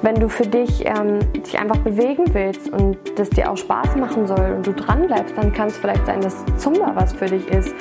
Wenn 0.00 0.14
du 0.14 0.28
für 0.28 0.46
dich 0.46 0.86
ähm, 0.86 1.18
dich 1.32 1.58
einfach 1.58 1.78
bewegen 1.78 2.32
willst 2.32 2.72
und 2.72 2.98
das 3.16 3.30
dir 3.30 3.50
auch 3.50 3.56
Spaß 3.56 3.96
machen 3.96 4.28
soll 4.28 4.54
und 4.56 4.64
du 4.64 4.72
dran 4.72 5.08
bleibst, 5.08 5.36
dann 5.36 5.52
kann 5.52 5.66
es 5.66 5.76
vielleicht 5.76 6.06
sein, 6.06 6.20
dass 6.20 6.36
Zumba 6.56 6.92
was 6.94 7.12
für 7.12 7.26
dich 7.26 7.48
ist 7.48 7.74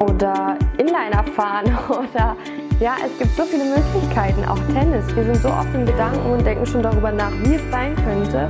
oder 0.00 0.58
Inliner 0.76 1.24
fahren 1.34 1.64
oder 1.88 2.36
ja, 2.80 2.96
es 3.04 3.18
gibt 3.18 3.34
so 3.34 3.44
viele 3.44 3.64
Möglichkeiten, 3.64 4.44
auch 4.44 4.58
Tennis. 4.74 5.04
Wir 5.16 5.24
sind 5.24 5.36
so 5.36 5.48
oft 5.48 5.74
in 5.74 5.86
Gedanken 5.86 6.32
und 6.32 6.46
denken 6.46 6.66
schon 6.66 6.82
darüber 6.82 7.10
nach, 7.10 7.32
wie 7.42 7.54
es 7.54 7.62
sein 7.72 7.96
könnte. 7.96 8.46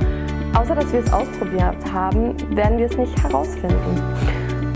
Außer 0.53 0.75
dass 0.75 0.91
wir 0.91 0.99
es 0.99 1.13
ausprobiert 1.13 1.77
haben, 1.91 2.35
werden 2.55 2.77
wir 2.77 2.87
es 2.87 2.97
nicht 2.97 3.23
herausfinden. 3.23 4.01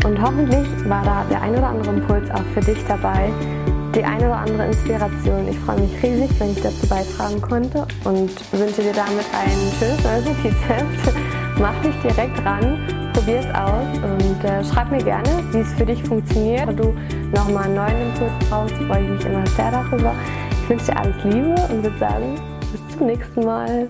Und 0.05 0.21
hoffentlich 0.21 0.67
war 0.89 1.03
da 1.03 1.25
der 1.29 1.41
ein 1.41 1.55
oder 1.55 1.67
andere 1.67 1.95
Impuls 1.95 2.29
auch 2.31 2.43
für 2.53 2.59
dich 2.59 2.77
dabei, 2.87 3.31
die 3.95 4.03
eine 4.03 4.25
oder 4.25 4.37
andere 4.37 4.67
Inspiration. 4.67 5.47
Ich 5.49 5.57
freue 5.59 5.79
mich 5.79 5.91
riesig, 6.03 6.29
wenn 6.39 6.51
ich 6.51 6.61
dazu 6.61 6.87
beitragen 6.87 7.41
konnte 7.41 7.87
und 8.03 8.31
wünsche 8.51 8.81
dir 8.81 8.93
damit 8.93 9.25
ein 9.33 9.57
schönes 9.79 10.03
neues 10.03 10.25
Notizheft. 10.25 11.15
Mach 11.59 11.81
dich 11.81 11.95
direkt 12.01 12.43
ran, 12.43 12.79
probier 13.13 13.39
es 13.39 13.45
aus 13.55 13.85
und 14.03 14.43
äh, 14.43 14.63
schreib 14.63 14.91
mir 14.91 15.03
gerne, 15.03 15.29
wie 15.51 15.59
es 15.59 15.71
für 15.73 15.85
dich 15.85 16.03
funktioniert. 16.03 16.67
Wenn 16.67 16.77
du 16.77 16.95
nochmal 17.33 17.65
einen 17.65 17.75
neuen 17.75 18.01
Impuls 18.01 18.31
brauchst, 18.49 18.75
freue 18.75 19.03
ich 19.03 19.09
mich 19.09 19.25
immer 19.25 19.45
sehr 19.47 19.71
darüber. 19.71 20.13
Ich 20.63 20.69
wünsche 20.69 20.85
dir 20.85 20.97
alles 20.97 21.23
Liebe 21.23 21.55
und 21.69 21.83
würde 21.83 21.97
sagen, 21.99 22.35
bis 22.71 22.97
zum 22.97 23.07
nächsten 23.07 23.45
Mal. 23.45 23.89